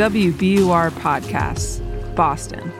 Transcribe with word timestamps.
WBUR 0.00 0.90
Podcasts, 0.92 1.78
Boston. 2.14 2.72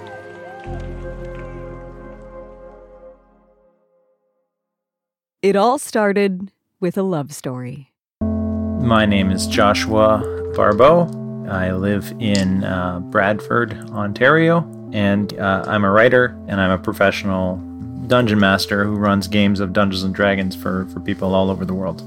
It 5.42 5.55
all 5.55 5.78
started 5.78 6.50
with 6.80 6.97
a 6.97 7.03
love 7.03 7.34
story. 7.34 7.92
My 8.22 9.05
name 9.05 9.30
is 9.30 9.47
Joshua 9.47 10.22
Barbeau. 10.56 11.11
I 11.50 11.72
live 11.72 12.11
in 12.20 12.64
uh, 12.64 13.00
Bradford, 13.00 13.75
Ontario, 13.91 14.61
and 14.95 15.39
uh, 15.39 15.64
I'm 15.67 15.84
a 15.84 15.91
writer 15.91 16.34
and 16.48 16.58
I'm 16.58 16.70
a 16.70 16.78
professional 16.78 17.56
dungeon 18.06 18.41
master 18.41 18.84
who 18.84 18.97
runs 18.97 19.28
games 19.28 19.61
of 19.61 19.75
Dungeons 19.75 20.05
and 20.05 20.14
Dragons 20.14 20.56
for, 20.56 20.86
for 20.86 21.00
people 21.00 21.34
all 21.34 21.50
over 21.50 21.67
the 21.67 21.75
world. 21.75 22.02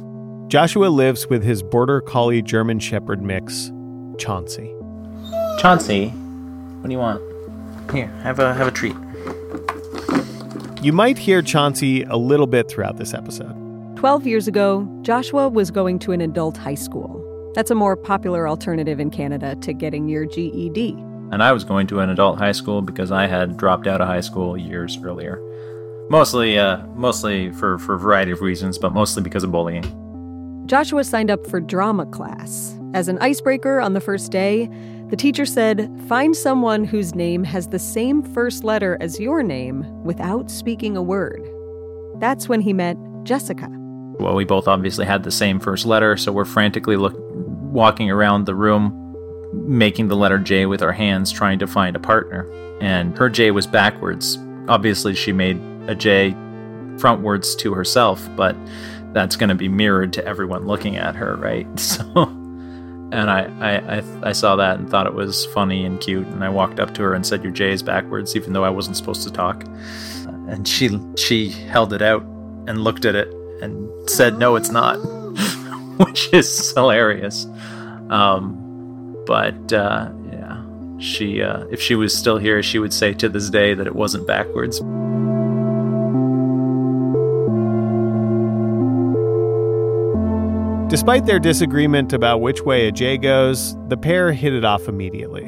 Joshua 0.49 0.87
lives 0.87 1.27
with 1.27 1.43
his 1.43 1.61
border 1.61 2.01
collie 2.01 2.41
German 2.41 2.79
Shepherd 2.79 3.21
mix, 3.21 3.71
Chauncey. 4.17 4.72
Chauncey, 5.59 6.09
what 6.09 6.87
do 6.87 6.91
you 6.91 6.99
want? 6.99 7.21
Here, 7.91 8.07
have 8.23 8.39
a 8.39 8.53
have 8.53 8.67
a 8.67 8.71
treat. 8.71 8.95
You 10.81 10.91
might 10.91 11.17
hear 11.17 11.41
Chauncey 11.41 12.03
a 12.03 12.17
little 12.17 12.47
bit 12.47 12.69
throughout 12.69 12.97
this 12.97 13.13
episode. 13.13 13.55
12 13.95 14.27
years 14.27 14.47
ago, 14.49 14.85
Joshua 15.01 15.47
was 15.47 15.71
going 15.71 15.99
to 15.99 16.11
an 16.11 16.19
adult 16.19 16.57
high 16.57 16.75
school. 16.75 17.21
That's 17.55 17.71
a 17.71 17.75
more 17.75 17.95
popular 17.95 18.47
alternative 18.49 18.99
in 18.99 19.09
Canada 19.09 19.55
to 19.57 19.71
getting 19.73 20.09
your 20.09 20.25
GED. 20.25 20.91
And 21.31 21.41
I 21.41 21.53
was 21.53 21.63
going 21.63 21.87
to 21.87 21.99
an 21.99 22.09
adult 22.09 22.37
high 22.37 22.51
school 22.51 22.81
because 22.81 23.11
I 23.11 23.27
had 23.27 23.55
dropped 23.55 23.87
out 23.87 24.01
of 24.01 24.07
high 24.07 24.19
school 24.21 24.57
years 24.57 24.97
earlier. 25.01 25.39
Mostly, 26.09 26.59
uh, 26.59 26.85
mostly 26.95 27.51
for, 27.51 27.77
for 27.79 27.95
a 27.95 27.99
variety 27.99 28.31
of 28.31 28.41
reasons, 28.41 28.77
but 28.77 28.91
mostly 28.91 29.23
because 29.23 29.45
of 29.45 29.51
bullying. 29.51 29.85
Joshua 30.65 31.03
signed 31.03 31.31
up 31.31 31.47
for 31.47 31.61
drama 31.61 32.05
class. 32.05 32.77
As 32.93 33.07
an 33.07 33.17
icebreaker 33.19 33.79
on 33.79 33.93
the 33.93 34.01
first 34.01 34.31
day, 34.31 34.69
the 35.13 35.17
teacher 35.17 35.45
said, 35.45 35.91
Find 36.07 36.35
someone 36.35 36.83
whose 36.83 37.13
name 37.13 37.43
has 37.43 37.67
the 37.67 37.77
same 37.77 38.23
first 38.23 38.63
letter 38.63 38.97
as 38.99 39.19
your 39.19 39.43
name 39.43 39.85
without 40.03 40.49
speaking 40.49 40.97
a 40.97 41.03
word. 41.03 41.47
That's 42.19 42.49
when 42.49 42.61
he 42.61 42.73
met 42.73 42.97
Jessica. 43.21 43.67
Well, 44.19 44.33
we 44.33 44.43
both 44.43 44.67
obviously 44.67 45.05
had 45.05 45.21
the 45.21 45.29
same 45.29 45.59
first 45.59 45.85
letter, 45.85 46.17
so 46.17 46.31
we're 46.31 46.45
frantically 46.45 46.95
look, 46.95 47.13
walking 47.15 48.09
around 48.09 48.47
the 48.47 48.55
room, 48.55 49.15
making 49.53 50.07
the 50.07 50.15
letter 50.15 50.39
J 50.39 50.65
with 50.65 50.81
our 50.81 50.91
hands, 50.91 51.31
trying 51.31 51.59
to 51.59 51.67
find 51.67 51.95
a 51.95 51.99
partner. 51.99 52.51
And 52.81 53.15
her 53.19 53.29
J 53.29 53.51
was 53.51 53.67
backwards. 53.67 54.39
Obviously, 54.67 55.13
she 55.13 55.31
made 55.31 55.61
a 55.87 55.93
J 55.93 56.31
frontwards 56.95 57.55
to 57.59 57.75
herself, 57.75 58.27
but 58.35 58.55
that's 59.13 59.35
going 59.35 59.49
to 59.49 59.55
be 59.55 59.69
mirrored 59.69 60.11
to 60.13 60.25
everyone 60.25 60.65
looking 60.65 60.97
at 60.97 61.15
her, 61.15 61.35
right? 61.35 61.67
So, 61.79 62.42
and 63.13 63.29
I, 63.29 63.43
I, 63.59 63.97
I, 63.97 64.03
I, 64.23 64.31
saw 64.31 64.55
that 64.55 64.79
and 64.79 64.89
thought 64.89 65.05
it 65.05 65.13
was 65.13 65.45
funny 65.47 65.85
and 65.85 66.01
cute, 66.01 66.25
and 66.27 66.43
I 66.43 66.49
walked 66.49 66.79
up 66.79 66.95
to 66.95 67.03
her 67.03 67.13
and 67.13 67.25
said, 67.25 67.43
"Your 67.43 67.51
J 67.51 67.71
is 67.71 67.83
backwards," 67.83 68.35
even 68.35 68.53
though 68.53 68.63
I 68.63 68.69
wasn't 68.69 68.97
supposed 68.97 69.21
to 69.23 69.31
talk. 69.31 69.63
And 70.49 70.67
she, 70.67 70.99
she 71.15 71.49
held 71.49 71.93
it 71.93 72.01
out 72.01 72.23
and 72.67 72.83
looked 72.83 73.05
at 73.05 73.15
it 73.15 73.31
and 73.61 74.09
said, 74.09 74.39
"No, 74.39 74.55
it's 74.55 74.71
not," 74.71 74.95
which 75.97 76.33
is 76.33 76.71
hilarious. 76.71 77.45
Um, 78.09 79.15
but 79.27 79.71
uh, 79.71 80.09
yeah, 80.31 80.63
she, 80.97 81.43
uh, 81.43 81.65
if 81.71 81.79
she 81.79 81.93
was 81.93 82.17
still 82.17 82.39
here, 82.39 82.63
she 82.63 82.79
would 82.79 82.93
say 82.93 83.13
to 83.13 83.29
this 83.29 83.49
day 83.51 83.75
that 83.75 83.85
it 83.85 83.95
wasn't 83.95 84.25
backwards. 84.25 84.81
Despite 90.93 91.25
their 91.25 91.39
disagreement 91.39 92.13
about 92.13 92.41
which 92.41 92.61
way 92.61 92.87
a 92.87 92.91
J 92.91 93.17
goes, 93.17 93.75
the 93.87 93.97
pair 93.97 94.31
hit 94.31 94.53
it 94.53 94.63
off 94.63 94.87
immediately. 94.87 95.45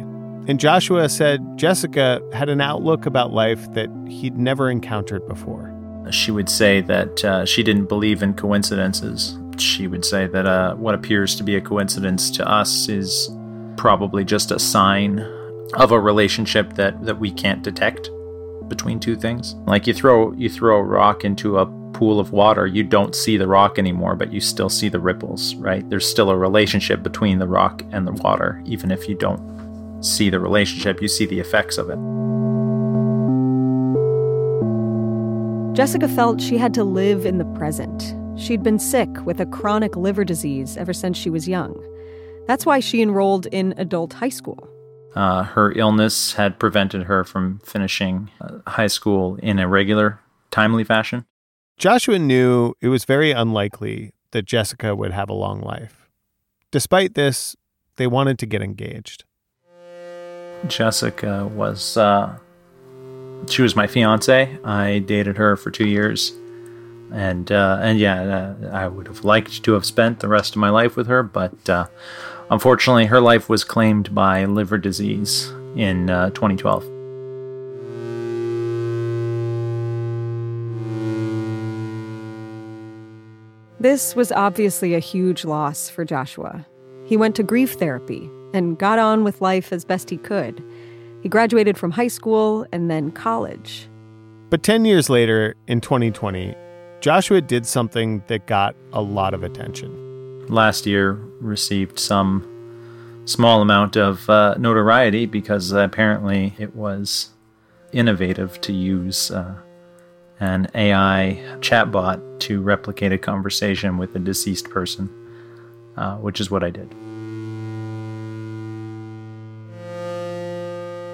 And 0.47 0.59
Joshua 0.59 1.07
said 1.07 1.39
Jessica 1.55 2.19
had 2.33 2.49
an 2.49 2.61
outlook 2.61 3.05
about 3.05 3.31
life 3.31 3.71
that 3.73 3.87
he'd 4.07 4.39
never 4.39 4.71
encountered 4.71 5.23
before. 5.27 5.71
She 6.09 6.31
would 6.31 6.49
say 6.49 6.81
that 6.81 7.23
uh, 7.23 7.45
she 7.45 7.61
didn't 7.61 7.85
believe 7.85 8.23
in 8.23 8.33
coincidences. 8.33 9.37
She 9.59 9.85
would 9.85 10.03
say 10.03 10.25
that 10.25 10.47
uh, 10.47 10.73
what 10.77 10.95
appears 10.95 11.35
to 11.35 11.43
be 11.43 11.55
a 11.55 11.61
coincidence 11.61 12.31
to 12.31 12.49
us 12.49 12.89
is 12.89 13.29
probably 13.77 14.25
just 14.25 14.49
a 14.49 14.57
sign 14.57 15.19
of 15.75 15.91
a 15.91 15.99
relationship 15.99 16.73
that, 16.73 17.05
that 17.05 17.19
we 17.19 17.31
can't 17.31 17.61
detect 17.61 18.09
between 18.67 18.99
two 18.99 19.15
things. 19.15 19.53
Like 19.67 19.85
you 19.85 19.93
throw 19.93 20.31
you 20.33 20.49
throw 20.49 20.79
a 20.79 20.83
rock 20.83 21.23
into 21.23 21.59
a 21.59 21.67
pool 21.95 22.19
of 22.19 22.33
water, 22.33 22.67
you 22.67 22.83
don't 22.83 23.15
see 23.15 23.37
the 23.37 23.47
rock 23.47 23.79
anymore, 23.79 24.17
but 24.17 24.33
you 24.33 24.41
still 24.41 24.67
see 24.67 24.89
the 24.89 24.99
ripples, 24.99 25.55
right? 25.55 25.89
There's 25.89 26.05
still 26.05 26.29
a 26.29 26.37
relationship 26.37 27.01
between 27.01 27.39
the 27.39 27.47
rock 27.47 27.83
and 27.91 28.05
the 28.05 28.11
water, 28.11 28.61
even 28.65 28.91
if 28.91 29.07
you 29.07 29.15
don't 29.15 30.03
see 30.03 30.29
the 30.29 30.41
relationship, 30.41 31.01
you 31.01 31.07
see 31.07 31.25
the 31.25 31.39
effects 31.39 31.77
of 31.77 31.89
it. 31.89 31.97
Jessica 35.73 36.09
felt 36.09 36.41
she 36.41 36.57
had 36.57 36.73
to 36.73 36.83
live 36.83 37.25
in 37.25 37.37
the 37.37 37.45
present. 37.57 38.13
She'd 38.37 38.61
been 38.61 38.79
sick 38.79 39.09
with 39.25 39.39
a 39.39 39.45
chronic 39.45 39.95
liver 39.95 40.25
disease 40.25 40.75
ever 40.75 40.91
since 40.91 41.17
she 41.17 41.29
was 41.29 41.47
young. 41.47 41.73
That's 42.45 42.65
why 42.65 42.81
she 42.81 43.01
enrolled 43.01 43.45
in 43.47 43.73
adult 43.77 44.11
high 44.11 44.29
school. 44.29 44.67
Uh, 45.15 45.43
her 45.43 45.71
illness 45.77 46.33
had 46.33 46.59
prevented 46.59 47.03
her 47.03 47.23
from 47.23 47.59
finishing 47.63 48.29
uh, 48.41 48.57
high 48.67 48.87
school 48.87 49.37
in 49.37 49.59
a 49.59 49.67
regular, 49.69 50.19
timely 50.51 50.83
fashion. 50.83 51.25
Joshua 51.77 52.17
knew 52.17 52.73
it 52.79 52.87
was 52.87 53.03
very 53.03 53.31
unlikely 53.31 54.13
that 54.31 54.45
Jessica 54.45 54.95
would 54.95 55.11
have 55.11 55.29
a 55.29 55.33
long 55.33 55.59
life. 55.59 56.09
Despite 56.71 57.15
this, 57.15 57.55
they 57.97 58.07
wanted 58.07 58.39
to 58.39 58.45
get 58.45 58.61
engaged. 58.61 59.25
Jessica 60.67 61.45
was 61.47 61.97
uh, 61.97 62.37
she 63.49 63.61
was 63.61 63.75
my 63.75 63.87
fiance. 63.87 64.57
I 64.63 64.99
dated 64.99 65.37
her 65.37 65.57
for 65.57 65.69
two 65.69 65.87
years, 65.87 66.31
and 67.11 67.51
uh, 67.51 67.79
and 67.81 67.99
yeah, 67.99 68.55
uh, 68.63 68.69
I 68.71 68.87
would 68.87 69.07
have 69.07 69.25
liked 69.25 69.63
to 69.63 69.73
have 69.73 69.85
spent 69.85 70.21
the 70.21 70.29
rest 70.29 70.53
of 70.53 70.57
my 70.57 70.69
life 70.69 70.95
with 70.95 71.07
her, 71.07 71.23
but 71.23 71.69
uh, 71.69 71.87
unfortunately, 72.49 73.07
her 73.07 73.19
life 73.19 73.49
was 73.49 73.65
claimed 73.65 74.15
by 74.15 74.45
liver 74.45 74.77
disease 74.77 75.51
in 75.75 76.09
uh, 76.09 76.29
2012. 76.29 76.94
This 83.85 84.15
was 84.15 84.31
obviously 84.31 84.95
a 84.95 84.99
huge 84.99 85.45
loss 85.45 85.89
for 85.89 86.03
Joshua. 86.03 86.65
He 87.05 87.15
went 87.15 87.35
to 87.35 87.43
grief 87.43 87.73
therapy 87.73 88.31
and 88.51 88.79
got 88.79 88.97
on 88.97 89.23
with 89.23 89.41
life 89.41 89.71
as 89.71 89.85
best 89.85 90.09
he 90.09 90.17
could. 90.17 90.59
He 91.21 91.29
graduated 91.29 91.77
from 91.77 91.91
high 91.91 92.07
school 92.07 92.65
and 92.71 92.89
then 92.89 93.11
college. 93.11 93.87
But 94.49 94.63
10 94.63 94.85
years 94.85 95.07
later, 95.07 95.53
in 95.67 95.81
2020, 95.81 96.55
Joshua 96.99 97.41
did 97.41 97.67
something 97.67 98.23
that 98.25 98.47
got 98.47 98.75
a 98.91 99.03
lot 99.03 99.35
of 99.35 99.43
attention. 99.43 100.47
Last 100.47 100.87
year, 100.87 101.11
received 101.39 101.99
some 101.99 102.41
small 103.25 103.61
amount 103.61 103.97
of 103.97 104.27
uh, 104.31 104.55
notoriety 104.57 105.27
because 105.27 105.71
apparently 105.71 106.55
it 106.57 106.75
was 106.75 107.29
innovative 107.91 108.59
to 108.61 108.73
use 108.73 109.29
uh, 109.29 109.53
an 110.39 110.67
AI 110.75 111.41
chatbot 111.59 112.39
to 112.39 112.61
replicate 112.61 113.11
a 113.11 113.17
conversation 113.17 113.97
with 113.97 114.15
a 114.15 114.19
deceased 114.19 114.69
person, 114.69 115.09
uh, 115.97 116.17
which 116.17 116.39
is 116.39 116.51
what 116.51 116.63
I 116.63 116.69
did. 116.69 116.89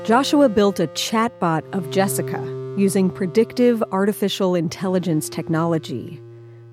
Joshua 0.05 0.49
built 0.49 0.79
a 0.79 0.87
chatbot 0.87 1.61
of 1.73 1.91
Jessica 1.91 2.41
using 2.77 3.09
predictive 3.09 3.83
artificial 3.91 4.55
intelligence 4.55 5.29
technology, 5.29 6.19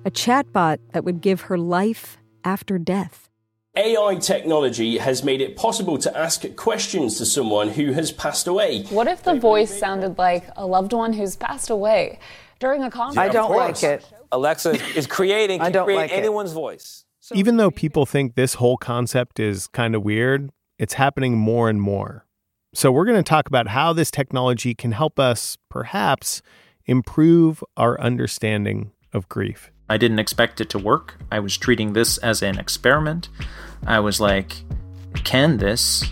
a 0.03 0.11
chatbot 0.11 0.79
that 0.93 1.03
would 1.03 1.21
give 1.21 1.41
her 1.41 1.57
life 1.57 2.17
after 2.43 2.79
death. 2.79 3.28
AI 3.75 4.15
technology 4.15 4.97
has 4.97 5.23
made 5.23 5.41
it 5.41 5.55
possible 5.55 5.97
to 5.99 6.17
ask 6.17 6.43
questions 6.55 7.17
to 7.17 7.25
someone 7.25 7.69
who 7.69 7.93
has 7.93 8.11
passed 8.11 8.47
away. 8.47 8.83
What 8.89 9.07
if 9.07 9.23
the 9.23 9.35
voice 9.35 9.77
sounded 9.77 10.17
like 10.17 10.49
a 10.55 10.65
loved 10.65 10.91
one 10.91 11.13
who's 11.13 11.35
passed 11.35 11.69
away 11.69 12.19
during 12.59 12.83
a 12.83 12.89
conversation? 12.89 13.29
I 13.29 13.31
don't 13.31 13.55
like 13.55 13.83
it. 13.83 14.03
Alexa 14.31 14.71
is 14.97 15.05
creating 15.05 15.61
I 15.61 15.69
don't 15.69 15.85
create 15.85 15.97
like 15.97 16.11
it. 16.11 16.15
anyone's 16.15 16.51
voice. 16.51 17.05
Even 17.33 17.57
though 17.57 17.69
people 17.69 18.07
think 18.07 18.33
this 18.33 18.55
whole 18.55 18.77
concept 18.77 19.39
is 19.39 19.67
kind 19.67 19.93
of 19.93 20.03
weird, 20.03 20.49
it's 20.79 20.95
happening 20.95 21.37
more 21.37 21.69
and 21.69 21.79
more. 21.79 22.25
So, 22.73 22.91
we're 22.91 23.05
going 23.05 23.17
to 23.17 23.23
talk 23.23 23.47
about 23.47 23.67
how 23.69 23.93
this 23.93 24.11
technology 24.11 24.75
can 24.75 24.91
help 24.91 25.19
us, 25.19 25.57
perhaps, 25.69 26.41
improve 26.85 27.63
our 27.77 27.99
understanding 27.99 28.91
of 29.11 29.27
grief. 29.27 29.71
I 29.89 29.97
didn't 29.97 30.19
expect 30.19 30.61
it 30.61 30.69
to 30.69 30.79
work. 30.79 31.15
I 31.31 31.39
was 31.39 31.57
treating 31.57 31.93
this 31.93 32.17
as 32.19 32.43
an 32.43 32.59
experiment. 32.59 33.29
I 33.87 33.99
was 33.99 34.21
like, 34.21 34.55
can 35.23 35.57
this 35.57 36.03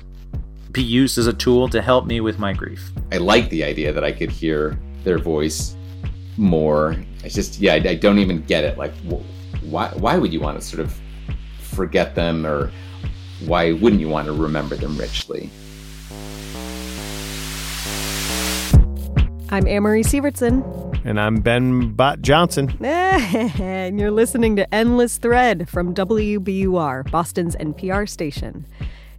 be 0.71 0.81
used 0.81 1.17
as 1.17 1.27
a 1.27 1.33
tool 1.33 1.69
to 1.69 1.81
help 1.81 2.07
me 2.07 2.19
with 2.19 2.39
my 2.39 2.53
grief? 2.53 2.91
I 3.11 3.17
like 3.17 3.49
the 3.49 3.63
idea 3.63 3.93
that 3.93 4.03
I 4.03 4.11
could 4.11 4.31
hear 4.31 4.79
their 5.03 5.19
voice 5.19 5.75
more. 6.37 6.95
It's 7.23 7.35
just, 7.35 7.59
yeah, 7.59 7.73
I, 7.73 7.89
I 7.89 7.95
don't 7.95 8.17
even 8.17 8.43
get 8.45 8.63
it. 8.63 8.77
Like, 8.79 8.93
wh- 9.09 9.23
why, 9.63 9.89
why 9.89 10.17
would 10.17 10.33
you 10.33 10.39
want 10.39 10.59
to 10.59 10.65
sort 10.65 10.79
of 10.79 10.99
forget 11.59 12.15
them 12.15 12.47
or 12.47 12.71
why 13.45 13.73
wouldn't 13.73 14.01
you 14.01 14.09
want 14.09 14.25
to 14.25 14.33
remember 14.33 14.75
them 14.75 14.97
richly? 14.97 15.51
I'm 19.49 19.67
Amory 19.67 20.03
Sievertson. 20.03 20.86
And 21.03 21.19
I'm 21.19 21.41
Ben 21.41 21.93
Bot 21.93 22.21
Johnson. 22.21 22.77
and 22.83 23.99
you're 23.99 24.11
listening 24.11 24.55
to 24.57 24.73
Endless 24.73 25.17
Thread 25.17 25.69
from 25.69 25.93
WBUR, 25.93 27.09
Boston's 27.11 27.55
NPR 27.55 28.09
station. 28.09 28.65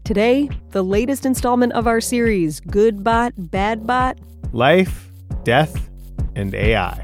Today, 0.04 0.48
the 0.70 0.82
latest 0.82 1.24
installment 1.24 1.72
of 1.72 1.86
our 1.86 2.00
series, 2.00 2.60
Good 2.60 3.02
Bot, 3.04 3.32
Bad 3.36 3.86
Bot. 3.86 4.18
Life, 4.52 5.12
death, 5.44 5.90
and 6.34 6.54
AI. 6.54 7.02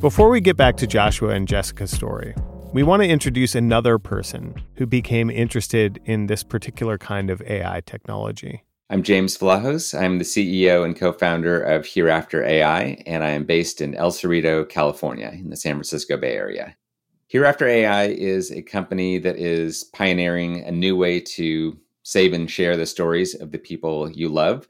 Before 0.00 0.28
we 0.28 0.40
get 0.40 0.56
back 0.56 0.76
to 0.76 0.86
Joshua 0.86 1.30
and 1.30 1.48
Jessica's 1.48 1.90
story, 1.90 2.34
we 2.72 2.82
want 2.82 3.02
to 3.02 3.08
introduce 3.08 3.54
another 3.54 3.98
person 3.98 4.54
who 4.76 4.86
became 4.86 5.30
interested 5.30 6.00
in 6.04 6.26
this 6.26 6.44
particular 6.44 6.98
kind 6.98 7.30
of 7.30 7.42
AI 7.42 7.80
technology. 7.84 8.62
I'm 8.90 9.02
James 9.02 9.36
Vlahos. 9.36 9.98
I'm 9.98 10.16
the 10.16 10.24
CEO 10.24 10.82
and 10.82 10.96
co 10.96 11.12
founder 11.12 11.60
of 11.60 11.84
Hereafter 11.84 12.42
AI, 12.42 13.02
and 13.04 13.22
I 13.22 13.28
am 13.30 13.44
based 13.44 13.82
in 13.82 13.94
El 13.94 14.10
Cerrito, 14.10 14.66
California, 14.66 15.30
in 15.34 15.50
the 15.50 15.56
San 15.56 15.74
Francisco 15.74 16.16
Bay 16.16 16.32
Area. 16.32 16.74
Hereafter 17.26 17.66
AI 17.68 18.06
is 18.06 18.50
a 18.50 18.62
company 18.62 19.18
that 19.18 19.36
is 19.36 19.84
pioneering 19.84 20.64
a 20.64 20.72
new 20.72 20.96
way 20.96 21.20
to 21.20 21.78
save 22.02 22.32
and 22.32 22.50
share 22.50 22.78
the 22.78 22.86
stories 22.86 23.34
of 23.34 23.52
the 23.52 23.58
people 23.58 24.10
you 24.10 24.30
love. 24.30 24.66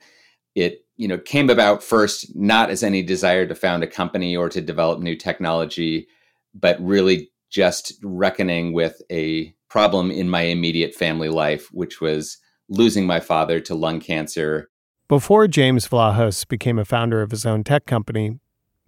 It 0.56 0.85
you 0.97 1.06
know 1.06 1.19
came 1.19 1.49
about 1.49 1.85
first 1.85 2.35
not 2.35 2.70
as 2.70 2.82
any 2.82 3.05
desire 3.05 3.47
to 3.47 3.55
found 3.55 3.85
a 3.85 3.87
company 3.87 4.37
or 4.37 4.49
to 4.49 4.61
develop 4.61 4.99
new 4.99 5.15
technology, 5.15 6.09
but 6.55 6.76
really 6.81 7.31
just 7.50 7.93
reckoning 8.03 8.73
with 8.73 9.00
a 9.12 9.55
problem 9.69 10.11
in 10.11 10.29
my 10.29 10.43
immediate 10.43 10.97
family 10.97 11.29
life, 11.29 11.69
which 11.73 12.00
was 12.00 12.38
losing 12.69 13.06
my 13.06 13.20
father 13.20 13.61
to 13.61 13.75
lung 13.75 14.00
cancer. 14.00 14.70
Before 15.09 15.49
James 15.49 15.88
Vlahos 15.88 16.47
became 16.47 16.79
a 16.79 16.85
founder 16.85 17.23
of 17.23 17.31
his 17.31 17.47
own 17.47 17.65
tech 17.65 17.87
company, 17.87 18.38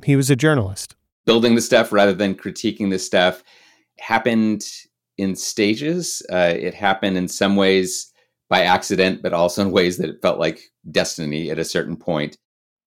he 0.04 0.16
was 0.16 0.30
a 0.30 0.36
journalist. 0.36 0.96
Building 1.24 1.54
the 1.54 1.60
stuff 1.60 1.92
rather 1.92 2.12
than 2.12 2.34
critiquing 2.34 2.90
the 2.90 2.98
stuff 2.98 3.42
happened 3.98 4.64
in 5.18 5.36
stages. 5.36 6.22
Uh, 6.32 6.54
it 6.56 6.74
happened 6.74 7.16
in 7.16 7.28
some 7.28 7.56
ways 7.56 8.12
by 8.48 8.62
accident, 8.62 9.22
but 9.22 9.32
also 9.32 9.62
in 9.62 9.70
ways 9.72 9.98
that 9.98 10.08
it 10.08 10.22
felt 10.22 10.38
like 10.38 10.70
destiny 10.90 11.50
at 11.50 11.58
a 11.58 11.64
certain 11.64 11.96
point. 11.96 12.36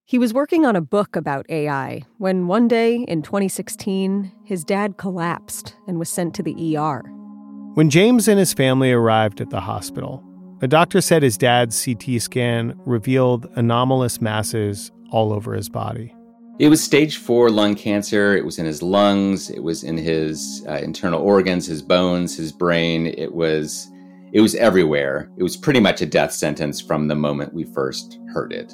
He 0.06 0.20
was 0.20 0.34
working 0.34 0.66
on 0.66 0.76
a 0.76 0.82
book 0.82 1.16
about 1.16 1.46
AI 1.50 2.04
when 2.18 2.48
one 2.48 2.68
day 2.68 2.98
in 3.08 3.22
2016, 3.22 4.32
his 4.44 4.64
dad 4.64 4.98
collapsed 4.98 5.76
and 5.88 5.98
was 5.98 6.10
sent 6.10 6.36
to 6.36 6.44
the 6.44 6.78
ER. 6.78 7.02
When 7.76 7.90
James 7.90 8.28
and 8.28 8.38
his 8.38 8.54
family 8.54 8.92
arrived 8.92 9.40
at 9.40 9.50
the 9.50 9.62
hospital, 9.62 10.22
a 10.64 10.68
doctor 10.68 11.02
said 11.02 11.22
his 11.22 11.38
dad's 11.38 11.84
CT 11.84 12.22
scan 12.22 12.80
revealed 12.86 13.50
anomalous 13.58 14.22
masses 14.22 14.94
all 15.12 15.34
over 15.34 15.54
his 15.54 15.68
body. 15.68 16.16
It 16.58 16.70
was 16.70 16.82
stage 16.82 17.18
four 17.18 17.50
lung 17.50 17.76
cancer. 17.76 18.38
It 18.38 18.46
was 18.46 18.60
in 18.60 18.66
his 18.66 18.82
lungs. 18.82 19.50
It 19.50 19.62
was 19.62 19.84
in 19.84 19.98
his 19.98 20.66
uh, 20.70 20.76
internal 20.76 21.22
organs, 21.22 21.66
his 21.66 21.82
bones, 21.82 22.38
his 22.38 22.54
brain. 22.54 23.08
It 23.08 23.34
was, 23.34 23.92
it 24.32 24.40
was 24.40 24.56
everywhere. 24.56 25.30
It 25.36 25.44
was 25.44 25.58
pretty 25.58 25.82
much 25.82 26.02
a 26.02 26.06
death 26.06 26.32
sentence 26.32 26.80
from 26.80 27.10
the 27.10 27.16
moment 27.16 27.54
we 27.54 27.66
first 27.66 28.18
heard 28.34 28.54
it. 28.54 28.72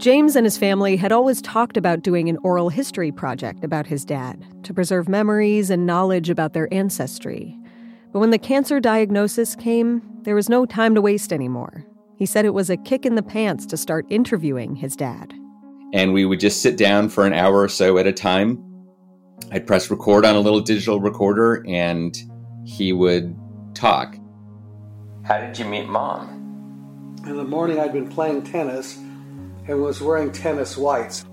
James 0.00 0.34
and 0.34 0.46
his 0.46 0.56
family 0.56 0.96
had 0.96 1.12
always 1.12 1.42
talked 1.42 1.76
about 1.76 2.00
doing 2.00 2.30
an 2.30 2.38
oral 2.42 2.70
history 2.70 3.12
project 3.12 3.62
about 3.62 3.86
his 3.86 4.02
dad 4.02 4.42
to 4.64 4.72
preserve 4.72 5.10
memories 5.10 5.68
and 5.68 5.84
knowledge 5.84 6.30
about 6.30 6.54
their 6.54 6.72
ancestry. 6.72 7.54
But 8.10 8.20
when 8.20 8.30
the 8.30 8.38
cancer 8.38 8.80
diagnosis 8.80 9.54
came, 9.54 10.00
there 10.22 10.34
was 10.34 10.48
no 10.48 10.64
time 10.64 10.94
to 10.94 11.02
waste 11.02 11.34
anymore. 11.34 11.84
He 12.16 12.24
said 12.24 12.46
it 12.46 12.54
was 12.54 12.70
a 12.70 12.78
kick 12.78 13.04
in 13.04 13.14
the 13.14 13.22
pants 13.22 13.66
to 13.66 13.76
start 13.76 14.06
interviewing 14.08 14.74
his 14.74 14.96
dad. 14.96 15.34
And 15.92 16.14
we 16.14 16.24
would 16.24 16.40
just 16.40 16.62
sit 16.62 16.78
down 16.78 17.10
for 17.10 17.26
an 17.26 17.34
hour 17.34 17.60
or 17.60 17.68
so 17.68 17.98
at 17.98 18.06
a 18.06 18.12
time. 18.12 18.58
I'd 19.52 19.66
press 19.66 19.90
record 19.90 20.24
on 20.24 20.34
a 20.34 20.40
little 20.40 20.60
digital 20.60 20.98
recorder 20.98 21.62
and 21.68 22.16
he 22.64 22.94
would 22.94 23.36
talk. 23.74 24.16
How 25.24 25.40
did 25.40 25.58
you 25.58 25.66
meet 25.66 25.88
mom? 25.88 27.18
In 27.26 27.36
the 27.36 27.44
morning, 27.44 27.78
I'd 27.78 27.92
been 27.92 28.08
playing 28.08 28.44
tennis 28.44 28.98
and 29.70 29.80
was 29.80 30.02
wearing 30.02 30.32
tennis 30.32 30.76
whites. 30.76 31.24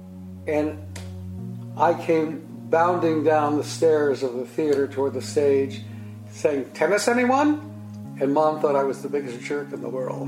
And 0.46 0.78
I 1.76 1.96
came 1.96 2.46
bounding 2.70 3.24
down 3.24 3.58
the 3.58 3.64
stairs 3.64 4.22
of 4.22 4.36
the 4.36 4.46
theater 4.46 4.88
toward 4.88 5.14
the 5.14 5.24
stage 5.24 5.82
saying, 6.30 6.70
Tennis, 6.76 7.08
anyone? 7.08 7.74
And 8.22 8.34
mom 8.34 8.62
thought 8.62 8.76
I 8.76 8.84
was 8.84 9.02
the 9.02 9.10
biggest 9.10 9.42
jerk 9.42 9.74
in 9.74 9.82
the 9.82 9.90
world. 9.90 10.28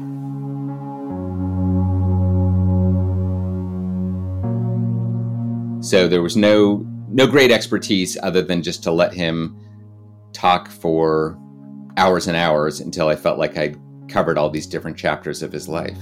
So 5.85 6.07
there 6.07 6.23
was 6.23 6.35
no 6.35 6.85
no 7.11 7.27
great 7.27 7.51
expertise 7.51 8.17
other 8.23 8.41
than 8.41 8.63
just 8.63 8.83
to 8.83 8.91
let 8.91 9.13
him 9.13 9.55
talk 10.33 10.67
for 10.69 11.39
hours 11.97 12.27
and 12.27 12.35
hours 12.35 12.79
until 12.79 13.07
I 13.07 13.15
felt 13.15 13.37
like 13.37 13.57
I'd 13.57 13.79
covered 14.07 14.37
all 14.37 14.49
these 14.49 14.67
different 14.67 14.97
chapters 14.97 15.43
of 15.43 15.51
his 15.51 15.67
life. 15.67 15.97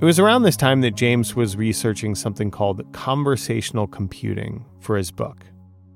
It 0.00 0.06
was 0.06 0.18
around 0.18 0.44
this 0.44 0.56
time 0.56 0.80
that 0.80 0.96
James 0.96 1.36
was 1.36 1.58
researching 1.58 2.14
something 2.14 2.50
called 2.50 2.90
conversational 2.94 3.86
computing 3.86 4.64
for 4.80 4.96
his 4.96 5.10
book. 5.10 5.44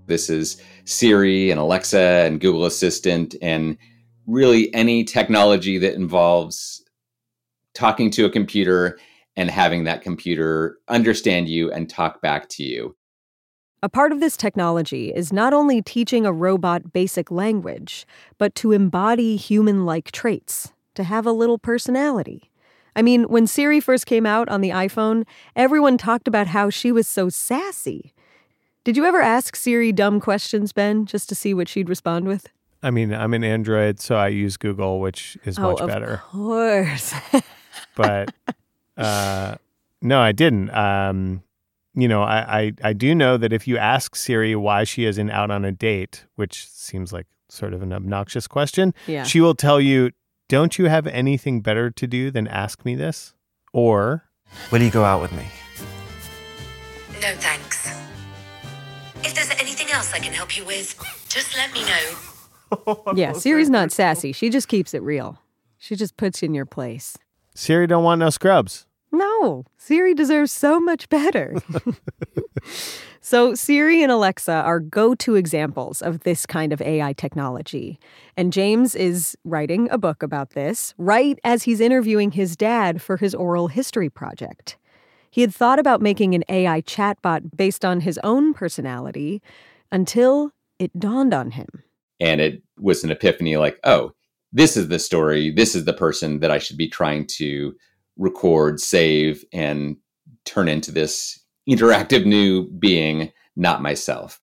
This 0.09 0.29
is 0.29 0.61
Siri 0.85 1.51
and 1.51 1.59
Alexa 1.59 1.99
and 1.99 2.39
Google 2.39 2.67
Assistant 2.67 3.35
and 3.41 3.79
really 4.27 4.73
any 4.75 5.05
technology 5.05 5.79
that 5.79 5.95
involves 5.95 6.85
talking 7.73 8.11
to 8.11 8.27
a 8.27 8.31
computer 8.31 8.99
and 9.37 9.51
having 9.51 9.85
that 9.85 10.03
computer 10.03 10.77
understand 10.89 11.49
you 11.49 11.73
and 11.73 11.89
talk 11.89 12.21
back 12.21 12.51
to 12.51 12.63
you. 12.63 12.95
A 13.83 13.89
part 13.89 14.13
of 14.13 14.21
this 14.21 14.37
technology 14.37 15.15
is 15.15 15.33
not 15.33 15.55
only 15.55 15.81
teaching 15.81 16.27
a 16.27 16.33
robot 16.33 16.93
basic 16.93 17.31
language, 17.31 18.05
but 18.37 18.55
to 18.57 18.73
embody 18.73 19.37
human 19.37 19.87
like 19.87 20.13
traits, 20.13 20.75
to 20.95 21.05
have 21.05 21.25
a 21.25 21.33
little 21.33 21.59
personality. 21.59 22.51
I 22.97 23.03
mean, 23.03 23.25
when 23.25 23.47
Siri 23.47 23.81
first 23.81 24.07
came 24.07 24.27
out 24.27 24.49
on 24.49 24.61
the 24.61 24.71
iPhone, 24.71 25.25
everyone 25.57 25.99
talked 25.99 26.29
about 26.29 26.49
how 26.49 26.71
she 26.71 26.93
was 26.93 27.07
so 27.09 27.29
sassy. 27.29 28.13
Did 28.85 28.97
you 28.97 29.05
ever 29.05 29.21
ask 29.21 29.57
Siri 29.57 29.93
dumb 29.93 30.21
questions, 30.21 30.73
Ben, 30.73 31.07
just 31.07 31.29
to 31.31 31.35
see 31.35 31.55
what 31.55 31.69
she'd 31.69 31.89
respond 31.89 32.27
with? 32.27 32.49
I 32.83 32.91
mean, 32.91 33.15
I'm 33.15 33.33
an 33.33 33.43
Android, 33.43 33.99
so 33.99 34.17
I 34.17 34.29
use 34.29 34.57
Google, 34.59 35.01
which 35.01 35.39
is 35.45 35.59
much 35.59 35.79
oh, 35.81 35.85
of 35.85 35.89
better. 35.89 36.23
course. 36.31 37.15
But 37.97 38.33
uh, 38.97 39.57
no, 40.03 40.21
I 40.21 40.33
didn't. 40.33 40.71
Um, 40.71 41.43
you 41.95 42.09
know, 42.09 42.23
I, 42.23 42.61
I, 42.61 42.73
I 42.83 42.93
do 42.93 43.15
know 43.15 43.37
that 43.37 43.53
if 43.53 43.67
you 43.69 43.77
ask 43.79 44.17
Siri 44.17 44.55
why 44.57 44.85
she 44.85 45.05
isn't 45.05 45.31
out 45.31 45.51
on 45.51 45.65
a 45.65 45.71
date, 45.73 46.25
which 46.37 46.69
seems 46.69 47.13
like 47.13 47.27
sort 47.49 47.73
of 47.73 47.83
an 47.83 47.93
obnoxious 47.93 48.47
question, 48.47 48.95
Yeah. 49.07 49.23
she 49.25 49.41
will 49.41 49.55
tell 49.55 49.81
you, 49.81 50.11
Don't 50.49 50.79
you 50.79 50.87
have 50.87 51.07
anything 51.07 51.63
better 51.63 51.91
to 51.91 52.07
do 52.07 52.31
than 52.31 52.47
ask 52.47 52.85
me 52.85 52.95
this? 52.95 53.33
Or 53.73 54.25
Will 54.71 54.83
you 54.83 54.91
go 54.91 55.03
out 55.05 55.23
with 55.23 55.33
me? 55.33 55.47
No, 57.21 57.33
thanks. 57.37 57.89
If 59.23 59.35
there's 59.35 59.51
anything 59.59 59.91
else 59.91 60.13
I 60.13 60.19
can 60.19 60.33
help 60.33 60.57
you 60.57 60.65
with, 60.67 60.95
just 61.29 61.57
let 61.57 61.73
me 61.73 61.83
know. 61.85 63.13
yeah, 63.15 63.33
Siri's 63.33 63.71
not 63.71 63.91
sassy. 63.91 64.33
She 64.33 64.51
just 64.51 64.69
keeps 64.69 64.93
it 64.93 65.03
real. 65.03 65.39
She 65.79 65.97
just 65.97 66.17
puts 66.17 66.43
you 66.43 66.47
in 66.47 66.55
your 66.55 66.67
place. 66.67 67.17
Siri 67.55 67.87
don't 67.87 68.05
want 68.05 68.19
no 68.19 68.31
scrubs. 68.31 68.87
No, 69.15 69.65
Siri 69.77 70.13
deserves 70.13 70.51
so 70.51 70.81
much 70.81 71.09
better. 71.09 71.55
so, 73.21 73.55
Siri 73.55 74.03
and 74.03 74.11
Alexa 74.11 74.53
are 74.53 74.81
go 74.81 75.15
to 75.15 75.37
examples 75.37 76.03
of 76.03 76.21
this 76.21 76.47
kind 76.47 76.73
of 76.73 76.83
AI 76.83 77.13
technology. 77.13 78.01
And 78.37 78.53
James 78.53 78.97
is 78.97 79.37
writing 79.45 79.89
a 79.91 79.99
book 79.99 80.25
about 80.25 80.51
this 80.51 80.95
right 80.99 81.39
as 81.45 81.63
he's 81.63 81.81
interviewing 81.81 82.33
his 82.33 82.57
dad 82.57 83.01
for 83.01 83.17
his 83.17 83.37
oral 83.37 83.69
history 83.69 84.11
project. 84.11 84.77
He 85.31 85.43
had 85.43 85.55
thought 85.55 85.79
about 85.79 86.03
making 86.03 86.35
an 86.35 86.43
AI 86.49 86.81
chatbot 86.81 87.57
based 87.57 87.85
on 87.85 88.01
his 88.01 88.19
own 88.25 88.53
personality 88.53 89.43
until 89.93 90.51
it 90.81 90.99
dawned 90.99 91.33
on 91.33 91.53
him. 91.53 91.69
And 92.19 92.41
it 92.41 92.63
was 92.79 93.05
an 93.05 93.13
epiphany 93.13 93.57
like, 93.57 93.79
oh, 93.85 94.13
this 94.53 94.77
is 94.77 94.89
the 94.89 94.99
story. 94.99 95.51
This 95.51 95.77
is 95.77 95.85
the 95.85 95.93
person 95.93 96.41
that 96.41 96.51
I 96.51 96.59
should 96.59 96.77
be 96.77 96.89
trying 96.89 97.27
to 97.39 97.75
record, 98.17 98.81
save, 98.81 99.45
and 99.53 99.97
turn 100.45 100.69
into 100.69 100.91
this 100.93 101.41
interactive 101.69 102.25
new 102.27 102.69
being, 102.71 103.33
not 103.57 103.83
myself. 103.83 104.41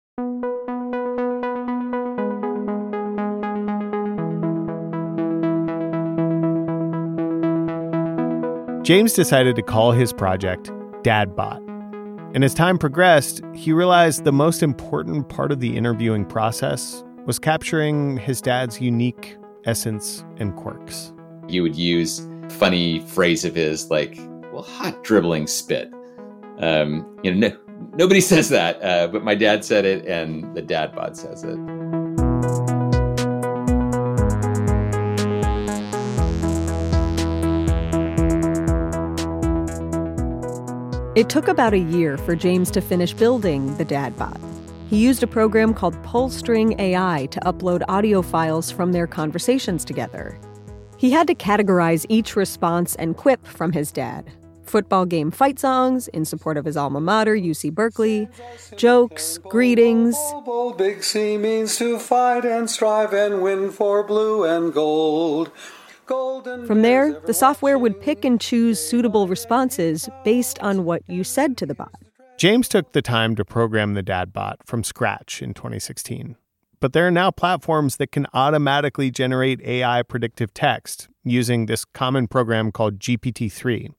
James 8.83 9.13
decided 9.13 9.55
to 9.55 9.61
call 9.61 9.91
his 9.91 10.11
project 10.11 10.71
Dadbot. 11.03 11.59
And 12.33 12.43
as 12.43 12.53
time 12.53 12.77
progressed, 12.77 13.41
he 13.53 13.71
realized 13.71 14.23
the 14.23 14.31
most 14.31 14.63
important 14.63 15.29
part 15.29 15.51
of 15.51 15.59
the 15.59 15.77
interviewing 15.77 16.25
process 16.25 17.03
was 17.25 17.37
capturing 17.37 18.17
his 18.17 18.41
dad's 18.41 18.81
unique 18.81 19.37
essence 19.65 20.25
and 20.37 20.55
quirks. 20.55 21.13
You 21.47 21.61
would 21.61 21.75
use 21.75 22.27
funny 22.51 22.99
phrase 23.07 23.45
of 23.45 23.55
his 23.55 23.89
like, 23.89 24.17
well, 24.51 24.63
hot 24.63 25.03
dribbling 25.03 25.47
spit. 25.47 25.91
Um, 26.59 27.19
you 27.23 27.33
know, 27.33 27.49
no, 27.49 27.57
nobody 27.95 28.21
says 28.31 28.49
that, 28.49 28.81
uh, 28.83 29.07
but 29.07 29.23
my 29.23 29.35
dad 29.35 29.65
said 29.65 29.85
it, 29.85 30.05
and 30.05 30.55
the 30.55 30.61
dad 30.61 30.95
bot 30.95 31.17
says 31.17 31.43
it. 31.43 31.57
It 41.13 41.27
took 41.29 41.49
about 41.49 41.73
a 41.73 41.77
year 41.77 42.17
for 42.17 42.37
James 42.37 42.71
to 42.71 42.79
finish 42.79 43.13
building 43.13 43.75
the 43.75 43.85
Dadbot. 43.85 44.39
He 44.89 44.97
used 44.97 45.23
a 45.23 45.27
program 45.27 45.73
called 45.73 45.93
Pullstring 46.03 46.79
AI 46.79 47.27
to 47.31 47.39
upload 47.41 47.83
audio 47.89 48.21
files 48.21 48.71
from 48.71 48.91
their 48.91 49.07
conversations 49.07 49.83
together. 49.83 50.39
He 51.01 51.09
had 51.09 51.25
to 51.29 51.33
categorize 51.33 52.05
each 52.09 52.35
response 52.35 52.93
and 52.97 53.17
quip 53.17 53.47
from 53.47 53.71
his 53.71 53.91
dad 53.91 54.29
football 54.65 55.07
game 55.07 55.31
fight 55.31 55.57
songs 55.57 56.07
in 56.09 56.25
support 56.25 56.57
of 56.57 56.63
his 56.63 56.77
alma 56.77 57.01
mater, 57.01 57.35
UC 57.35 57.73
Berkeley, 57.73 58.29
jokes, 58.77 59.39
greetings. 59.39 60.15
Big 60.77 61.03
C 61.03 61.37
means 61.37 61.75
to 61.77 61.97
fight 61.97 62.45
and 62.45 62.69
strive 62.69 63.13
and 63.13 63.41
win 63.41 63.71
for 63.71 64.03
blue 64.03 64.43
and 64.43 64.71
gold. 64.71 65.51
From 66.05 66.83
there, 66.83 67.19
the 67.25 67.33
software 67.33 67.79
would 67.79 67.99
pick 67.99 68.23
and 68.23 68.39
choose 68.39 68.79
suitable 68.79 69.27
responses 69.27 70.07
based 70.23 70.59
on 70.59 70.85
what 70.85 71.01
you 71.07 71.23
said 71.23 71.57
to 71.57 71.65
the 71.65 71.73
bot. 71.73 71.99
James 72.37 72.67
took 72.67 72.91
the 72.91 73.01
time 73.01 73.35
to 73.37 73.43
program 73.43 73.95
the 73.95 74.03
Dadbot 74.03 74.57
from 74.67 74.83
scratch 74.83 75.41
in 75.41 75.55
2016 75.55 76.35
but 76.81 76.93
there 76.93 77.07
are 77.07 77.11
now 77.11 77.31
platforms 77.31 77.95
that 77.97 78.11
can 78.11 78.27
automatically 78.33 79.11
generate 79.11 79.61
AI 79.61 80.01
predictive 80.03 80.53
text 80.53 81.07
using 81.23 81.67
this 81.67 81.85
common 81.85 82.27
program 82.27 82.71
called 82.71 82.99
GPT 82.99 83.49
3, 83.49 83.91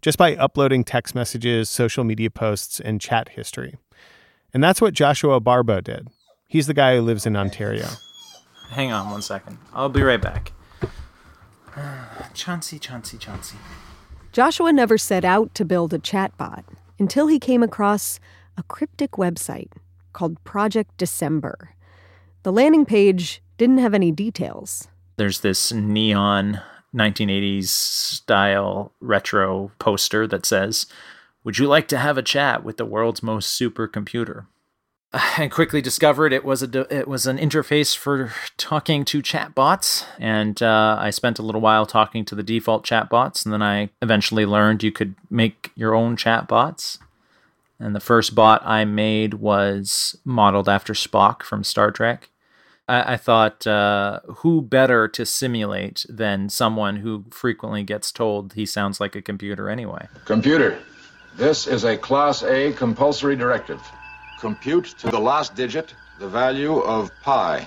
just 0.00 0.16
by 0.16 0.34
uploading 0.34 0.82
text 0.82 1.14
messages, 1.14 1.68
social 1.70 2.02
media 2.02 2.30
posts, 2.30 2.80
and 2.80 3.00
chat 3.00 3.28
history. 3.28 3.76
And 4.52 4.64
that's 4.64 4.80
what 4.80 4.94
Joshua 4.94 5.38
Barbeau 5.38 5.82
did. 5.82 6.08
He's 6.48 6.66
the 6.66 6.74
guy 6.74 6.96
who 6.96 7.02
lives 7.02 7.26
in 7.26 7.36
Ontario. 7.36 7.86
Hang 8.70 8.90
on 8.90 9.10
one 9.10 9.22
second. 9.22 9.58
I'll 9.74 9.90
be 9.90 10.02
right 10.02 10.20
back. 10.20 10.52
Chauncey, 12.34 12.78
Chauncey, 12.78 13.18
Chauncey. 13.18 13.56
Joshua 14.32 14.72
never 14.72 14.96
set 14.96 15.24
out 15.24 15.54
to 15.54 15.64
build 15.64 15.92
a 15.92 15.98
chatbot 15.98 16.64
until 16.98 17.26
he 17.26 17.38
came 17.38 17.62
across 17.62 18.18
a 18.56 18.62
cryptic 18.62 19.12
website 19.12 19.72
called 20.12 20.42
Project 20.44 20.96
December. 20.96 21.74
The 22.42 22.52
landing 22.52 22.86
page 22.86 23.42
didn't 23.58 23.78
have 23.78 23.92
any 23.92 24.10
details. 24.10 24.88
There's 25.16 25.40
this 25.40 25.72
neon 25.72 26.62
1980s 26.94 27.68
style 27.68 28.92
retro 29.00 29.70
poster 29.78 30.26
that 30.26 30.46
says, 30.46 30.86
Would 31.44 31.58
you 31.58 31.66
like 31.66 31.86
to 31.88 31.98
have 31.98 32.16
a 32.16 32.22
chat 32.22 32.64
with 32.64 32.78
the 32.78 32.86
world's 32.86 33.22
most 33.22 33.60
supercomputer? 33.60 34.46
I 35.12 35.48
quickly 35.48 35.82
discovered 35.82 36.32
it 36.32 36.44
was 36.44 36.62
a 36.62 36.96
it 36.96 37.06
was 37.06 37.26
an 37.26 37.36
interface 37.36 37.94
for 37.94 38.32
talking 38.56 39.04
to 39.06 39.20
chatbots, 39.20 40.06
and 40.18 40.62
uh, 40.62 40.96
I 40.98 41.10
spent 41.10 41.38
a 41.38 41.42
little 41.42 41.60
while 41.60 41.84
talking 41.84 42.24
to 42.24 42.34
the 42.34 42.42
default 42.42 42.86
chatbots, 42.86 43.44
and 43.44 43.52
then 43.52 43.62
I 43.62 43.90
eventually 44.00 44.46
learned 44.46 44.82
you 44.82 44.92
could 44.92 45.14
make 45.28 45.72
your 45.74 45.94
own 45.94 46.16
chatbots. 46.16 46.98
And 47.80 47.96
the 47.96 48.00
first 48.00 48.34
bot 48.34 48.62
I 48.64 48.84
made 48.84 49.34
was 49.34 50.16
modeled 50.24 50.68
after 50.68 50.92
Spock 50.92 51.42
from 51.42 51.64
Star 51.64 51.90
Trek. 51.90 52.28
I, 52.86 53.14
I 53.14 53.16
thought, 53.16 53.66
uh, 53.66 54.20
who 54.26 54.60
better 54.60 55.08
to 55.08 55.24
simulate 55.24 56.04
than 56.08 56.50
someone 56.50 56.96
who 56.96 57.24
frequently 57.30 57.82
gets 57.82 58.12
told 58.12 58.52
he 58.52 58.66
sounds 58.66 59.00
like 59.00 59.16
a 59.16 59.22
computer 59.22 59.70
anyway? 59.70 60.08
Computer, 60.26 60.78
this 61.36 61.66
is 61.66 61.84
a 61.84 61.96
Class 61.96 62.42
A 62.42 62.72
compulsory 62.72 63.34
directive. 63.34 63.80
Compute 64.40 64.94
to 64.98 65.10
the 65.10 65.18
last 65.18 65.54
digit 65.54 65.94
the 66.18 66.28
value 66.28 66.80
of 66.80 67.10
pi. 67.22 67.66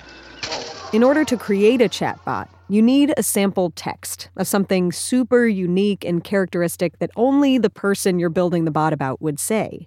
In 0.92 1.02
order 1.02 1.24
to 1.24 1.36
create 1.36 1.80
a 1.80 1.88
chatbot, 1.88 2.48
you 2.68 2.80
need 2.80 3.12
a 3.16 3.22
sample 3.22 3.72
text 3.76 4.30
of 4.36 4.46
something 4.46 4.90
super 4.90 5.46
unique 5.46 6.04
and 6.04 6.24
characteristic 6.24 6.98
that 6.98 7.10
only 7.16 7.58
the 7.58 7.70
person 7.70 8.18
you're 8.18 8.30
building 8.30 8.64
the 8.64 8.70
bot 8.70 8.92
about 8.92 9.20
would 9.20 9.38
say, 9.38 9.86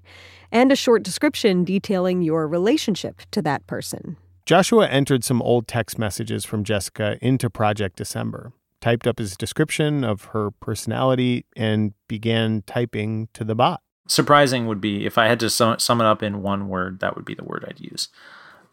and 0.52 0.72
a 0.72 0.76
short 0.76 1.04
description 1.04 1.64
detailing 1.64 2.22
your 2.22 2.48
relationship 2.48 3.22
to 3.32 3.42
that 3.42 3.66
person. 3.68 4.18
Joshua 4.46 4.88
entered 4.88 5.24
some 5.24 5.42
old 5.42 5.68
text 5.68 5.98
messages 5.98 6.46
from 6.46 6.64
Jessica 6.64 7.18
into 7.22 7.50
Project 7.50 7.98
December, 7.98 8.54
typed 8.80 9.08
up 9.08 9.20
his 9.20 9.36
description 9.36 10.04
of 10.04 10.26
her 10.26 10.52
personality, 10.52 11.46
and 11.56 11.94
began 12.08 12.64
typing 12.66 13.28
to 13.34 13.44
the 13.44 13.56
bot. 13.56 13.82
Surprising 14.08 14.68
would 14.68 14.80
be 14.80 15.06
if 15.06 15.18
I 15.18 15.28
had 15.28 15.40
to 15.42 15.50
sum, 15.50 15.80
sum 15.80 16.00
it 16.00 16.06
up 16.06 16.24
in 16.24 16.42
one 16.42 16.70
word, 16.70 17.02
that 17.02 17.16
would 17.16 17.26
be 17.26 17.36
the 17.36 17.44
word 17.44 17.66
I'd 17.68 17.82
use. 17.82 18.08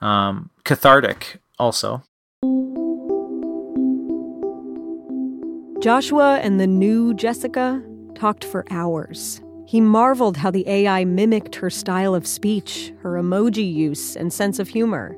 Um, 0.00 0.50
cathartic, 0.62 1.38
also. 1.58 2.04
Joshua 5.84 6.38
and 6.38 6.58
the 6.58 6.66
new 6.66 7.12
Jessica 7.12 7.82
talked 8.14 8.42
for 8.42 8.64
hours. 8.70 9.42
He 9.66 9.82
marveled 9.82 10.38
how 10.38 10.50
the 10.50 10.66
AI 10.66 11.04
mimicked 11.04 11.56
her 11.56 11.68
style 11.68 12.14
of 12.14 12.26
speech, 12.26 12.94
her 13.02 13.16
emoji 13.16 13.70
use, 13.70 14.16
and 14.16 14.32
sense 14.32 14.58
of 14.58 14.68
humor. 14.68 15.14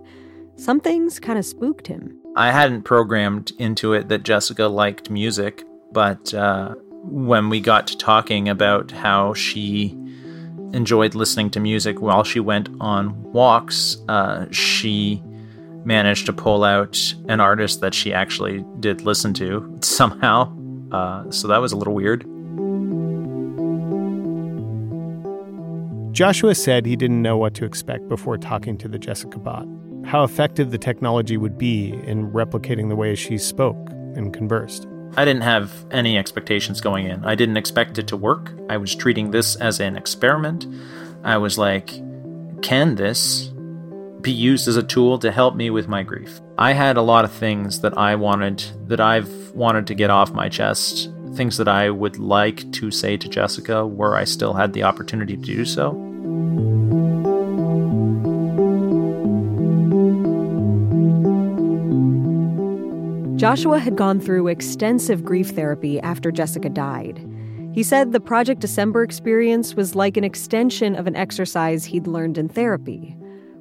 Some 0.57 0.81
things 0.81 1.21
kind 1.21 1.39
of 1.39 1.47
spooked 1.47 1.87
him. 1.87 2.21
I 2.35 2.51
hadn't 2.51 2.83
programmed 2.83 3.53
into 3.61 3.93
it 3.93 4.09
that 4.09 4.25
Jessica 4.25 4.67
liked 4.67 5.09
music, 5.09 5.63
but 5.93 6.35
uh, 6.35 6.75
when 7.05 7.49
we 7.49 7.61
got 7.61 7.87
to 7.87 7.97
talking 7.97 8.49
about 8.49 8.91
how 8.91 9.35
she 9.35 9.97
enjoyed 10.73 11.15
listening 11.15 11.49
to 11.51 11.61
music 11.61 12.01
while 12.01 12.25
she 12.25 12.41
went 12.41 12.71
on 12.81 13.23
walks, 13.33 13.99
uh, 14.09 14.47
she 14.51 15.23
managed 15.87 16.27
to 16.27 16.33
pull 16.33 16.65
out 16.65 17.15
an 17.29 17.41
artist 17.41 17.81
that 17.81 17.95
she 17.95 18.13
actually 18.13 18.65
did 18.81 19.03
listen 19.03 19.33
to 19.35 19.79
somehow. 19.83 20.53
Uh, 20.93 21.31
so 21.31 21.49
that 21.49 21.59
was 21.59 21.73
a 21.73 21.77
little 21.77 21.95
weird. 21.95 22.27
Joshua 26.13 26.55
said 26.55 26.87
he 26.87 26.97
didn't 26.97 27.21
know 27.21 27.37
what 27.37 27.55
to 27.55 27.65
expect 27.65 28.09
before 28.09 28.39
talking 28.39 28.79
to 28.79 28.89
the 28.89 28.99
Jessica 28.99 29.39
bot, 29.39 29.67
how 30.05 30.25
effective 30.25 30.71
the 30.71 30.79
technology 30.79 31.37
would 31.37 31.59
be 31.59 31.91
in 32.07 32.31
replicating 32.31 32.89
the 32.89 32.97
way 32.97 33.15
she 33.15 33.37
spoke 33.37 33.77
and 34.15 34.33
conversed. 34.33 34.87
I 35.19 35.25
didn't 35.25 35.43
have 35.43 35.73
any 35.91 36.17
expectations 36.17 36.81
going 36.81 37.07
in. 37.07 37.25
I 37.25 37.35
didn't 37.35 37.59
expect 37.59 37.99
it 37.99 38.07
to 38.09 38.17
work. 38.17 38.53
I 38.71 38.77
was 38.77 38.95
treating 38.95 39.31
this 39.31 39.57
as 39.57 39.79
an 39.79 39.97
experiment. 39.97 40.67
I 41.23 41.37
was 41.37 41.59
like, 41.59 41.89
can 42.63 42.95
this 42.95 43.51
be 44.27 44.33
used 44.33 44.67
as 44.67 44.77
a 44.77 44.83
tool 44.83 45.21
to 45.21 45.31
help 45.31 45.55
me 45.55 45.71
with 45.71 45.87
my 45.87 46.03
grief. 46.03 46.41
I 46.59 46.73
had 46.73 46.97
a 46.97 47.03
lot 47.03 47.25
of 47.25 47.31
things 47.31 47.81
that 47.83 47.97
I 47.97 48.17
wanted, 48.17 48.65
that 48.89 49.01
I've 49.01 49.31
wanted 49.53 49.87
to 49.87 49.95
get 49.95 50.11
off 50.11 50.33
my 50.33 50.49
chest 50.49 51.11
things 51.37 51.59
that 51.59 51.69
I 51.69 51.91
would 51.91 52.19
like 52.19 52.73
to 52.73 52.91
say 52.91 53.17
to 53.19 53.29
Jessica 53.29 53.87
were 53.87 54.17
I 54.17 54.25
still 54.25 54.55
had 54.55 54.73
the 54.73 54.83
opportunity 54.83 55.37
to 55.37 55.43
do 55.43 55.65
so. 55.65 55.93
Joshua 63.37 63.79
had 63.79 63.97
gone 63.97 64.19
through 64.19 64.49
extensive 64.49 65.25
grief 65.25 65.51
therapy 65.51 66.01
after 66.01 66.33
Jessica 66.33 66.71
died. 66.71 67.25
He 67.75 67.83
said 67.83 68.11
the 68.11 68.21
Project 68.21 68.61
December 68.61 69.03
experience 69.03 69.75
was 69.75 69.95
like 69.95 70.17
an 70.17 70.25
extension 70.25 70.97
of 70.97 71.07
an 71.07 71.15
exercise 71.15 71.85
he'd 71.85 72.07
learned 72.07 72.39
in 72.39 72.49
therapy 72.49 73.15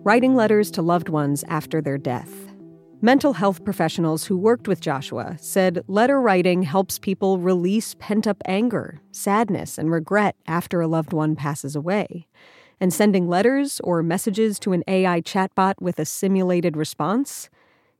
writing 0.05 0.35
letters 0.35 0.69
to 0.69 0.83
loved 0.83 1.09
ones 1.09 1.43
after 1.47 1.81
their 1.81 1.97
death. 1.97 2.31
Mental 3.01 3.33
health 3.33 3.65
professionals 3.65 4.25
who 4.25 4.38
worked 4.38 4.67
with 4.67 4.79
Joshua 4.79 5.35
said 5.39 5.83
letter 5.88 6.21
writing 6.21 6.62
helps 6.62 7.00
people 7.00 7.39
release 7.39 7.95
pent 7.97 8.27
up 8.27 8.38
anger, 8.45 9.01
sadness, 9.12 9.79
and 9.79 9.91
regret 9.91 10.35
after 10.45 10.79
a 10.79 10.88
loved 10.88 11.12
one 11.12 11.35
passes 11.35 11.75
away. 11.75 12.27
And 12.79 12.93
sending 12.93 13.27
letters 13.27 13.81
or 13.83 14.03
messages 14.03 14.59
to 14.59 14.74
an 14.74 14.83
AI 14.88 15.21
chatbot 15.21 15.81
with 15.81 15.97
a 15.97 16.05
simulated 16.05 16.77
response, 16.77 17.50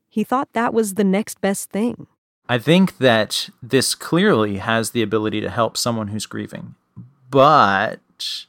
he 0.08 0.22
thought 0.22 0.52
that 0.52 0.72
was 0.72 0.94
the 0.94 1.04
next 1.04 1.40
best 1.40 1.70
thing. 1.70 2.06
I 2.48 2.58
think 2.58 2.98
that 2.98 3.50
this 3.60 3.96
clearly 3.96 4.58
has 4.58 4.92
the 4.92 5.02
ability 5.02 5.40
to 5.40 5.50
help 5.50 5.76
someone 5.76 6.08
who's 6.08 6.26
grieving, 6.26 6.76
but 7.30 8.46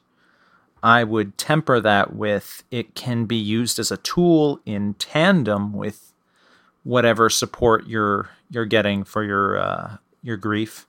I 0.87 1.03
would 1.03 1.37
temper 1.37 1.81
that 1.81 2.15
with 2.15 2.63
it 2.71 2.95
can 2.95 3.25
be 3.25 3.35
used 3.35 3.77
as 3.77 3.91
a 3.91 3.97
tool 3.97 4.61
in 4.65 4.93
tandem 4.93 5.73
with 5.73 6.13
whatever 6.83 7.29
support 7.29 7.87
you're 7.87 8.29
you're 8.49 8.65
getting 8.65 9.03
for 9.03 9.21
your 9.21 9.59
uh, 9.59 9.97
your 10.23 10.37
grief. 10.37 10.87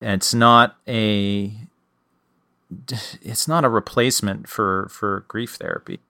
And 0.00 0.14
It's 0.14 0.34
not 0.34 0.78
a 0.88 1.54
it's 3.22 3.46
not 3.46 3.64
a 3.64 3.68
replacement 3.68 4.48
for 4.48 4.88
for 4.90 5.24
grief 5.28 5.54
therapy. 5.54 6.00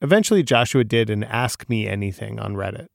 Eventually, 0.00 0.44
Joshua 0.44 0.84
did 0.84 1.10
an 1.10 1.24
Ask 1.24 1.68
Me 1.68 1.88
Anything 1.88 2.38
on 2.38 2.54
Reddit. 2.54 2.86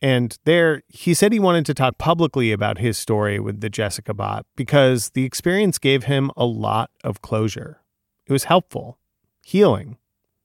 And 0.00 0.38
there, 0.44 0.82
he 0.86 1.14
said 1.14 1.32
he 1.32 1.40
wanted 1.40 1.66
to 1.66 1.74
talk 1.74 1.98
publicly 1.98 2.52
about 2.52 2.78
his 2.78 2.96
story 2.96 3.40
with 3.40 3.60
the 3.60 3.70
Jessica 3.70 4.14
bot 4.14 4.46
because 4.54 5.10
the 5.10 5.24
experience 5.24 5.80
gave 5.80 6.04
him 6.04 6.30
a 6.36 6.44
lot 6.44 6.90
of 7.02 7.22
closure. 7.22 7.80
It 8.26 8.32
was 8.32 8.44
helpful, 8.44 8.98
healing. 9.42 9.98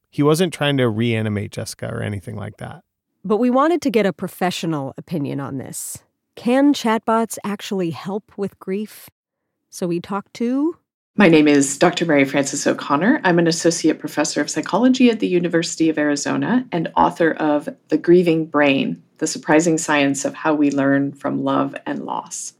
He 0.09 0.24
wasn't 0.24 0.53
trying 0.53 0.77
to 0.77 0.89
reanimate 0.89 1.51
Jessica 1.51 1.89
or 1.93 2.01
anything 2.01 2.36
like 2.36 2.57
that. 2.57 2.83
But 3.24 3.38
we 3.38 3.50
wanted 3.50 3.81
to 3.83 3.89
get 3.89 4.05
a 4.05 4.13
professional 4.13 4.93
opinion 4.98 5.39
on 5.39 5.57
this. 5.57 6.00
Can 6.36 6.74
chatbots 6.74 7.38
actually 7.43 7.91
help 7.91 8.31
with 8.38 8.59
grief? 8.59 9.09
So 9.69 9.88
we 9.88 10.00
talked 10.00 10.33
to. 10.36 10.77
My 11.15 11.27
name 11.27 11.48
is 11.48 11.77
Dr. 11.77 12.05
Mary 12.05 12.24
Frances 12.24 12.65
O'Connor. 12.65 13.19
I'm 13.24 13.39
an 13.39 13.48
associate 13.48 14.00
professor 14.00 14.39
of 14.41 14.50
psychology 14.50 15.09
at 15.09 15.19
the 15.19 15.27
University 15.27 15.89
of 15.89 15.98
Arizona 15.98 16.65
and 16.71 16.91
author 16.95 17.31
of 17.33 17.67
The 17.89 17.98
Grieving 17.98 18.45
Brain 18.45 19.03
The 19.17 19.27
Surprising 19.27 19.77
Science 19.77 20.24
of 20.24 20.33
How 20.33 20.53
We 20.53 20.71
Learn 20.71 21.12
from 21.12 21.43
Love 21.43 21.75
and 21.86 22.05
Loss. 22.05 22.53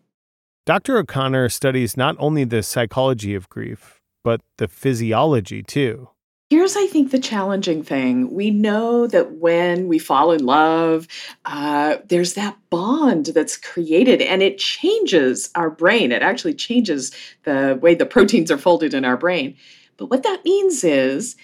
Dr. 0.66 0.98
O'Connor 0.98 1.50
studies 1.50 1.96
not 1.96 2.16
only 2.20 2.44
the 2.44 2.62
psychology 2.62 3.34
of 3.34 3.50
grief, 3.50 3.99
but 4.24 4.42
the 4.58 4.68
physiology 4.68 5.64
too. 5.64 6.10
Here's, 6.50 6.76
I 6.76 6.88
think, 6.88 7.12
the 7.12 7.20
challenging 7.20 7.84
thing. 7.84 8.32
We 8.32 8.50
know 8.50 9.06
that 9.06 9.34
when 9.34 9.88
we 9.88 10.00
fall 10.00 10.32
in 10.32 10.44
love, 10.44 11.08
uh, 11.46 11.98
there's 12.08 12.34
that 12.34 12.58
bond 12.72 13.28
that's 13.28 13.56
created 13.56 14.20
and 14.20 14.42
it 14.42 14.58
changes 14.58 15.52
our 15.54 15.70
brain. 15.70 16.12
It 16.12 16.24
actually 16.24 16.56
changes 16.56 17.12
the 17.44 17.78
way 17.80 17.94
the 17.94 18.08
proteins 18.08 18.50
are 18.50 18.58
folded 18.58 18.96
in 18.96 19.06
our 19.06 19.16
brain. 19.16 19.56
But 19.98 20.10
what 20.10 20.24
that 20.24 20.44
means 20.44 20.84
is, 20.84 21.36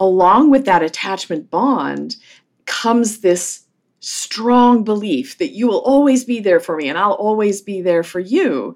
along 0.00 0.50
with 0.50 0.64
that 0.64 0.82
attachment 0.82 1.48
bond 1.48 2.16
comes 2.66 3.20
this 3.20 3.66
strong 4.00 4.84
belief 4.84 5.38
that 5.38 5.50
you 5.52 5.66
will 5.66 5.80
always 5.80 6.24
be 6.24 6.40
there 6.40 6.60
for 6.60 6.76
me 6.76 6.88
and 6.88 6.98
I'll 6.98 7.12
always 7.12 7.62
be 7.62 7.82
there 7.82 8.02
for 8.02 8.20
you. 8.20 8.74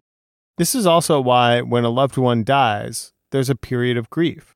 This 0.58 0.74
is 0.74 0.86
also 0.86 1.20
why, 1.20 1.62
when 1.62 1.84
a 1.84 1.90
loved 1.90 2.16
one 2.16 2.44
dies, 2.44 3.11
there's 3.32 3.50
a 3.50 3.56
period 3.56 3.96
of 3.96 4.08
grief. 4.10 4.54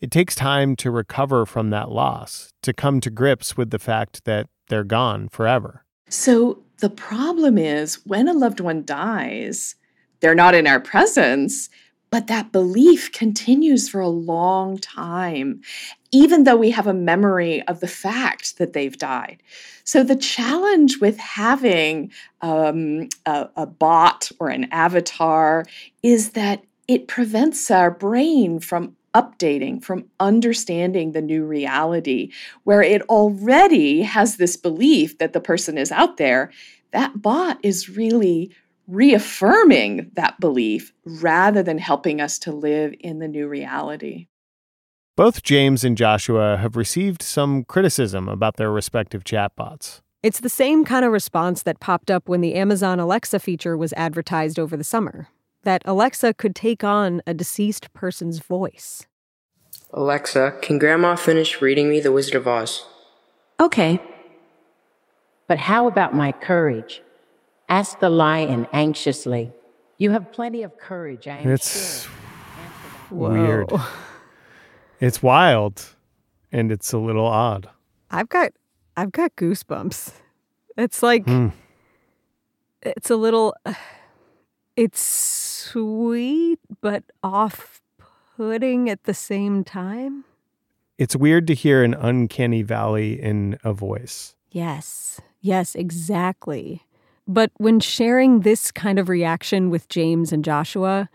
It 0.00 0.12
takes 0.12 0.36
time 0.36 0.76
to 0.76 0.90
recover 0.90 1.44
from 1.44 1.70
that 1.70 1.90
loss, 1.90 2.52
to 2.62 2.72
come 2.72 3.00
to 3.00 3.10
grips 3.10 3.56
with 3.56 3.70
the 3.70 3.80
fact 3.80 4.24
that 4.24 4.46
they're 4.68 4.84
gone 4.84 5.28
forever. 5.28 5.84
So 6.08 6.62
the 6.78 6.90
problem 6.90 7.58
is 7.58 8.06
when 8.06 8.28
a 8.28 8.32
loved 8.32 8.60
one 8.60 8.84
dies, 8.84 9.74
they're 10.20 10.34
not 10.34 10.54
in 10.54 10.66
our 10.66 10.78
presence, 10.78 11.68
but 12.10 12.26
that 12.28 12.52
belief 12.52 13.12
continues 13.12 13.88
for 13.88 14.00
a 14.00 14.08
long 14.08 14.78
time, 14.78 15.60
even 16.10 16.44
though 16.44 16.56
we 16.56 16.70
have 16.70 16.86
a 16.86 16.94
memory 16.94 17.62
of 17.68 17.80
the 17.80 17.88
fact 17.88 18.56
that 18.58 18.72
they've 18.72 18.96
died. 18.96 19.42
So, 19.84 20.02
the 20.02 20.16
challenge 20.16 21.00
with 21.00 21.18
having 21.18 22.10
um, 22.40 23.08
a, 23.26 23.48
a 23.56 23.66
bot 23.66 24.30
or 24.38 24.48
an 24.48 24.68
avatar 24.72 25.66
is 26.02 26.30
that 26.30 26.62
it 26.88 27.06
prevents 27.06 27.70
our 27.70 27.90
brain 27.90 28.58
from 28.58 28.96
updating, 29.14 29.82
from 29.82 30.06
understanding 30.20 31.12
the 31.12 31.22
new 31.22 31.44
reality, 31.44 32.32
where 32.64 32.82
it 32.82 33.02
already 33.02 34.02
has 34.02 34.36
this 34.36 34.56
belief 34.56 35.18
that 35.18 35.34
the 35.34 35.40
person 35.40 35.76
is 35.78 35.92
out 35.92 36.16
there. 36.16 36.50
That 36.92 37.20
bot 37.20 37.58
is 37.62 37.88
really 37.88 38.50
reaffirming 38.86 40.10
that 40.14 40.40
belief 40.40 40.92
rather 41.04 41.62
than 41.62 41.76
helping 41.76 42.20
us 42.20 42.38
to 42.38 42.52
live 42.52 42.94
in 43.00 43.18
the 43.18 43.28
new 43.28 43.46
reality. 43.46 44.26
Both 45.14 45.42
James 45.42 45.84
and 45.84 45.96
Joshua 45.96 46.56
have 46.56 46.76
received 46.76 47.22
some 47.22 47.64
criticism 47.64 48.28
about 48.28 48.56
their 48.56 48.70
respective 48.70 49.24
chatbots. 49.24 50.00
It's 50.22 50.40
the 50.40 50.48
same 50.48 50.84
kind 50.84 51.04
of 51.04 51.12
response 51.12 51.62
that 51.64 51.80
popped 51.80 52.10
up 52.10 52.28
when 52.28 52.40
the 52.40 52.54
Amazon 52.54 52.98
Alexa 52.98 53.40
feature 53.40 53.76
was 53.76 53.92
advertised 53.94 54.58
over 54.58 54.76
the 54.76 54.84
summer 54.84 55.28
that 55.64 55.82
Alexa 55.84 56.34
could 56.34 56.54
take 56.54 56.84
on 56.84 57.20
a 57.26 57.34
deceased 57.34 57.92
person's 57.92 58.38
voice. 58.38 59.06
Alexa, 59.92 60.58
can 60.62 60.78
Grandma 60.78 61.16
finish 61.16 61.60
reading 61.62 61.88
me 61.88 62.00
The 62.00 62.12
Wizard 62.12 62.34
of 62.34 62.46
Oz? 62.46 62.84
Okay. 63.60 64.00
But 65.46 65.58
how 65.58 65.86
about 65.88 66.14
my 66.14 66.32
courage? 66.32 67.02
Asked 67.68 68.00
the 68.00 68.10
lion 68.10 68.66
anxiously. 68.72 69.52
You 69.98 70.10
have 70.12 70.30
plenty 70.32 70.62
of 70.62 70.78
courage, 70.78 71.26
I 71.26 71.38
am 71.38 71.50
it's 71.52 72.02
sure. 72.04 72.10
weird. 73.10 73.72
It's 75.00 75.22
wild 75.22 75.84
and 76.52 76.70
it's 76.70 76.92
a 76.92 76.98
little 76.98 77.26
odd. 77.26 77.68
I've 78.10 78.28
got 78.28 78.52
I've 78.96 79.12
got 79.12 79.36
goosebumps. 79.36 80.12
It's 80.76 81.02
like 81.02 81.24
Hmm. 81.24 81.48
it's 82.82 83.10
a 83.10 83.16
little 83.16 83.54
it's 84.78 85.02
sweet 85.02 86.60
but 86.80 87.02
off-putting 87.24 88.88
at 88.88 89.02
the 89.02 89.12
same 89.12 89.64
time. 89.64 90.24
It's 90.98 91.16
weird 91.16 91.48
to 91.48 91.54
hear 91.54 91.82
an 91.82 91.94
uncanny 91.94 92.62
valley 92.62 93.20
in 93.20 93.58
a 93.64 93.72
voice. 93.72 94.36
Yes. 94.52 95.20
Yes, 95.40 95.74
exactly. 95.74 96.84
But 97.26 97.50
when 97.56 97.80
sharing 97.80 98.40
this 98.40 98.70
kind 98.70 99.00
of 99.00 99.08
reaction 99.08 99.68
with 99.68 99.88
James 99.88 100.32
and 100.32 100.44
Joshua, 100.44 101.10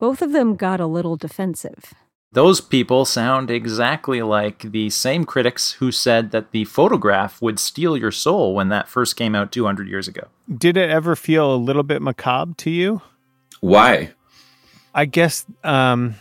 both 0.00 0.20
of 0.20 0.32
them 0.32 0.56
got 0.56 0.80
a 0.80 0.86
little 0.86 1.16
defensive. 1.16 1.94
Those 2.32 2.60
people 2.60 3.06
sound 3.06 3.50
exactly 3.50 4.20
like 4.20 4.70
the 4.70 4.90
same 4.90 5.24
critics 5.24 5.72
who 5.72 5.90
said 5.90 6.30
that 6.32 6.50
the 6.50 6.66
photograph 6.66 7.40
would 7.40 7.58
steal 7.58 7.96
your 7.96 8.10
soul 8.10 8.54
when 8.54 8.68
that 8.68 8.86
first 8.86 9.16
came 9.16 9.34
out 9.34 9.50
200 9.50 9.88
years 9.88 10.08
ago. 10.08 10.28
Did 10.54 10.76
it 10.76 10.90
ever 10.90 11.16
feel 11.16 11.54
a 11.54 11.56
little 11.56 11.82
bit 11.82 12.02
macabre 12.02 12.52
to 12.58 12.70
you? 12.70 13.00
Why? 13.60 14.12
I 14.94 15.06
guess 15.06 15.46
um, 15.64 16.16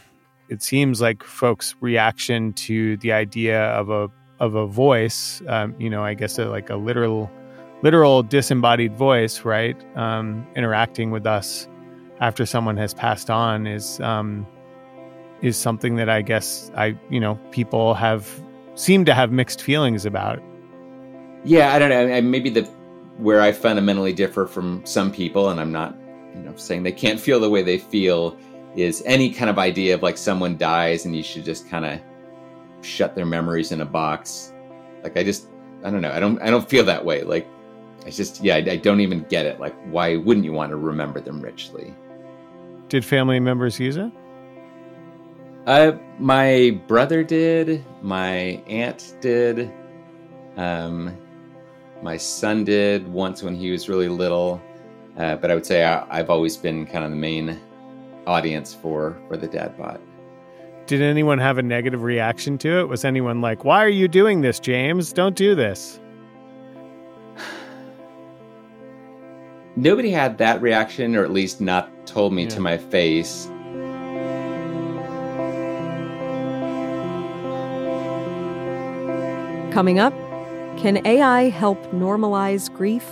it 0.48 0.64
seems 0.64 1.02
like 1.02 1.24
folks' 1.24 1.76
reaction 1.82 2.54
to 2.54 2.96
the 2.98 3.12
idea 3.12 3.62
of 3.72 3.90
a 3.90 4.10
of 4.40 4.54
a 4.54 4.68
voice, 4.68 5.42
um, 5.48 5.76
you 5.80 5.90
know, 5.90 6.04
I 6.04 6.14
guess 6.14 6.38
a, 6.38 6.46
like 6.46 6.70
a 6.70 6.76
literal, 6.76 7.30
literal 7.82 8.22
disembodied 8.22 8.96
voice, 8.96 9.44
right, 9.44 9.76
um, 9.98 10.46
interacting 10.56 11.10
with 11.10 11.26
us 11.26 11.68
after 12.22 12.46
someone 12.46 12.78
has 12.78 12.94
passed 12.94 13.32
on 13.32 13.66
is 13.66 14.00
um, 14.00 14.46
is 15.42 15.58
something 15.58 15.96
that 15.98 16.10
I 16.10 16.22
guess 16.22 16.72
I, 16.76 16.98
you 17.10 17.20
know, 17.20 17.36
people 17.52 17.94
have 17.94 18.28
seem 18.76 19.06
to 19.06 19.14
have 19.14 19.32
mixed 19.32 19.62
feelings 19.62 20.06
about. 20.06 20.42
Yeah, 21.44 21.74
I 21.74 21.80
don't 21.80 21.90
know. 21.90 22.14
I- 22.14 22.22
Maybe 22.22 22.50
the 22.50 22.64
where 23.18 23.42
I 23.42 23.52
fundamentally 23.52 24.14
differ 24.14 24.46
from 24.46 24.86
some 24.86 25.12
people, 25.12 25.50
and 25.50 25.60
I'm 25.60 25.72
not, 25.72 25.96
you 26.36 26.42
know, 26.42 26.54
saying 26.56 26.84
they 26.84 26.92
can't 26.92 27.20
feel 27.20 27.40
the 27.40 27.50
way 27.50 27.64
they 27.64 27.80
feel, 27.80 28.38
is 28.76 29.02
any 29.08 29.32
kind 29.32 29.50
of 29.50 29.58
idea 29.58 29.96
of 29.96 30.04
like 30.04 30.18
someone 30.18 30.56
dies 30.58 31.06
and 31.06 31.16
you 31.16 31.24
should 31.24 31.44
just 31.44 31.68
kind 31.68 31.84
of 31.86 32.00
shut 32.82 33.16
their 33.16 33.26
memories 33.26 33.72
in 33.72 33.82
a 33.82 33.86
box. 33.86 34.54
Like 35.02 35.18
I 35.18 35.24
just, 35.24 35.48
I 35.84 35.90
don't 35.90 36.02
know. 36.02 36.12
I 36.12 36.20
don't, 36.20 36.40
I 36.44 36.52
don't 36.52 36.70
feel 36.70 36.84
that 36.86 37.04
way. 37.06 37.24
Like 37.24 37.48
it's 38.06 38.18
just, 38.18 38.44
yeah, 38.44 38.56
I, 38.56 38.58
I 38.60 38.76
don't 38.78 39.00
even 39.02 39.24
get 39.30 39.48
it. 39.48 39.60
Like 39.60 39.76
why 39.86 40.16
wouldn't 40.18 40.46
you 40.46 40.54
want 40.54 40.70
to 40.70 40.76
remember 40.76 41.20
them 41.20 41.42
richly? 41.42 41.96
Did 42.90 43.04
family 43.04 43.40
members 43.40 43.80
use 43.80 43.98
it? 43.98 44.12
Uh, 45.68 45.98
my 46.18 46.80
brother 46.88 47.24
did. 47.24 47.86
My 48.02 48.64
aunt 48.68 49.18
did. 49.20 49.70
Um, 50.56 51.16
my 52.02 52.16
son 52.16 52.64
did 52.64 53.06
once 53.06 53.44
when 53.44 53.54
he 53.54 53.70
was 53.70 53.90
really 53.90 54.08
little. 54.08 54.62
Uh, 55.18 55.36
but 55.36 55.52
I 55.52 55.56
would 55.56 55.66
say 55.66 55.84
I, 55.84 56.06
I've 56.10 56.30
always 56.30 56.56
been 56.56 56.86
kind 56.86 57.04
of 57.04 57.12
the 57.12 57.18
main 57.18 57.60
audience 58.26 58.74
for 58.74 59.22
for 59.28 59.36
the 59.36 59.48
dad 59.48 59.78
bot. 59.78 60.00
Did 60.86 61.02
anyone 61.02 61.38
have 61.38 61.58
a 61.58 61.64
negative 61.64 62.02
reaction 62.02 62.58
to 62.60 62.80
it? 62.80 62.88
Was 62.88 63.04
anyone 63.04 63.42
like, 63.42 63.66
"Why 63.66 63.84
are 63.84 63.90
you 63.90 64.08
doing 64.08 64.40
this, 64.40 64.62
James? 64.62 65.12
Don't 65.12 65.36
do 65.36 65.54
this"? 65.54 66.00
Nobody 69.76 70.12
had 70.12 70.38
that 70.38 70.62
reaction, 70.62 71.14
or 71.14 71.26
at 71.26 71.32
least 71.32 71.60
not 71.60 72.08
told 72.08 72.32
me 72.32 72.48
to 72.48 72.62
my 72.62 72.78
face. 72.78 73.50
Coming 79.78 80.00
up, 80.00 80.14
can 80.80 81.06
AI 81.06 81.50
help 81.50 81.78
normalize 81.92 82.74
grief? 82.74 83.06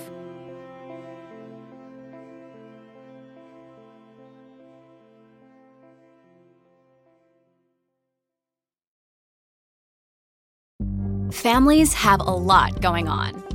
Families 11.32 11.94
have 11.94 12.20
a 12.20 12.24
lot 12.24 12.82
going 12.82 13.08
on. 13.08 13.55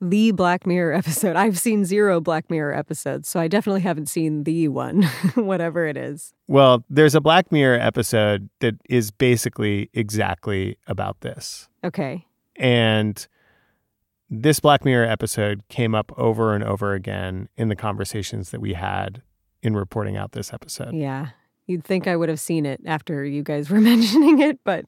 The 0.00 0.32
Black 0.32 0.66
Mirror 0.66 0.94
episode. 0.94 1.36
I've 1.36 1.58
seen 1.58 1.84
zero 1.84 2.20
Black 2.20 2.50
Mirror 2.50 2.74
episodes, 2.74 3.28
so 3.28 3.40
I 3.40 3.48
definitely 3.48 3.80
haven't 3.80 4.06
seen 4.06 4.44
the 4.44 4.68
one, 4.68 5.02
whatever 5.34 5.86
it 5.86 5.96
is. 5.96 6.34
Well, 6.48 6.84
there's 6.90 7.14
a 7.14 7.20
Black 7.20 7.50
Mirror 7.50 7.78
episode 7.80 8.50
that 8.60 8.74
is 8.88 9.10
basically 9.10 9.90
exactly 9.94 10.78
about 10.86 11.20
this. 11.20 11.68
Okay. 11.82 12.26
And 12.56 13.26
this 14.28 14.60
Black 14.60 14.84
Mirror 14.84 15.06
episode 15.06 15.62
came 15.68 15.94
up 15.94 16.12
over 16.18 16.54
and 16.54 16.64
over 16.64 16.94
again 16.94 17.48
in 17.56 17.68
the 17.68 17.76
conversations 17.76 18.50
that 18.50 18.60
we 18.60 18.74
had 18.74 19.22
in 19.62 19.74
reporting 19.74 20.16
out 20.16 20.32
this 20.32 20.52
episode. 20.52 20.94
Yeah. 20.94 21.28
You'd 21.66 21.84
think 21.84 22.06
I 22.06 22.16
would 22.16 22.28
have 22.28 22.38
seen 22.38 22.64
it 22.64 22.80
after 22.86 23.24
you 23.24 23.42
guys 23.42 23.70
were 23.70 23.80
mentioning 23.80 24.40
it, 24.40 24.60
but 24.64 24.84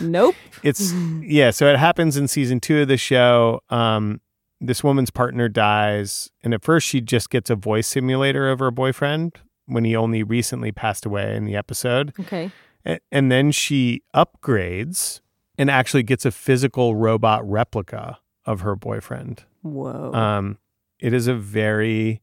nope. 0.00 0.34
It's 0.62 0.92
yeah, 1.22 1.50
so 1.50 1.66
it 1.66 1.78
happens 1.78 2.16
in 2.16 2.28
season 2.28 2.60
2 2.60 2.82
of 2.82 2.88
the 2.88 2.96
show. 2.96 3.60
Um 3.70 4.20
this 4.62 4.84
woman's 4.84 5.10
partner 5.10 5.48
dies 5.48 6.30
and 6.42 6.54
at 6.54 6.62
first 6.62 6.86
she 6.86 7.00
just 7.00 7.30
gets 7.30 7.50
a 7.50 7.56
voice 7.56 7.88
simulator 7.88 8.48
of 8.48 8.60
her 8.60 8.70
boyfriend 8.70 9.38
when 9.66 9.84
he 9.84 9.96
only 9.96 10.22
recently 10.22 10.70
passed 10.70 11.04
away 11.04 11.34
in 11.36 11.44
the 11.44 11.56
episode. 11.56 12.12
Okay. 12.20 12.50
A- 12.86 13.00
and 13.10 13.30
then 13.30 13.50
she 13.50 14.02
upgrades 14.14 15.20
and 15.58 15.68
actually 15.70 16.04
gets 16.04 16.24
a 16.24 16.30
physical 16.30 16.94
robot 16.94 17.48
replica 17.48 18.18
of 18.46 18.60
her 18.60 18.76
boyfriend. 18.76 19.44
Whoa. 19.62 20.12
Um, 20.12 20.58
it 21.00 21.12
is 21.12 21.26
a 21.26 21.34
very 21.34 22.20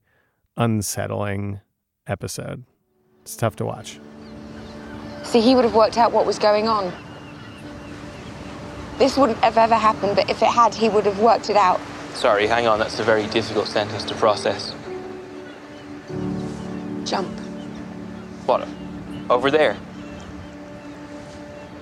unsettling 0.58 1.60
episode. 2.08 2.64
It's 3.22 3.36
tough 3.36 3.56
to 3.58 3.66
watch. 3.66 4.00
See, 5.24 5.42
he 5.42 5.56
would 5.56 5.66
have 5.66 5.76
worked 5.76 5.98
out 5.98 6.12
what 6.12 6.26
was 6.26 6.40
going 6.40 6.68
on. 6.68 6.92
This 8.98 9.18
wouldn't 9.18 9.40
have 9.40 9.58
ever 9.58 9.76
happened, 9.76 10.16
but 10.16 10.30
if 10.30 10.42
it 10.42 10.48
had, 10.50 10.74
he 10.74 10.90
would 10.90 11.06
have 11.06 11.20
worked 11.20 11.50
it 11.50 11.56
out. 11.56 11.80
Sorry, 12.20 12.48
hang 12.48 12.68
on, 12.68 12.80
that's 12.80 13.00
a 13.00 13.04
very 13.04 13.28
difficult 13.28 13.68
sentence 13.68 14.04
to 14.04 14.14
process. 14.14 14.76
Jump. 17.06 17.30
What? 18.46 18.68
Over 19.30 19.50
there? 19.50 19.78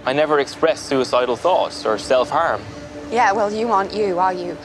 I 0.05 0.13
never 0.13 0.39
expressed 0.39 0.85
suicidal 0.85 1.37
thoughts 1.37 1.87
or 1.87 1.97
self 1.97 2.29
harm. 2.29 2.61
Yeah, 3.09 3.31
well, 3.31 3.51
you 3.51 3.71
aren't 3.71 3.91
you, 3.91 4.19
are 4.19 4.31
you? 4.31 4.55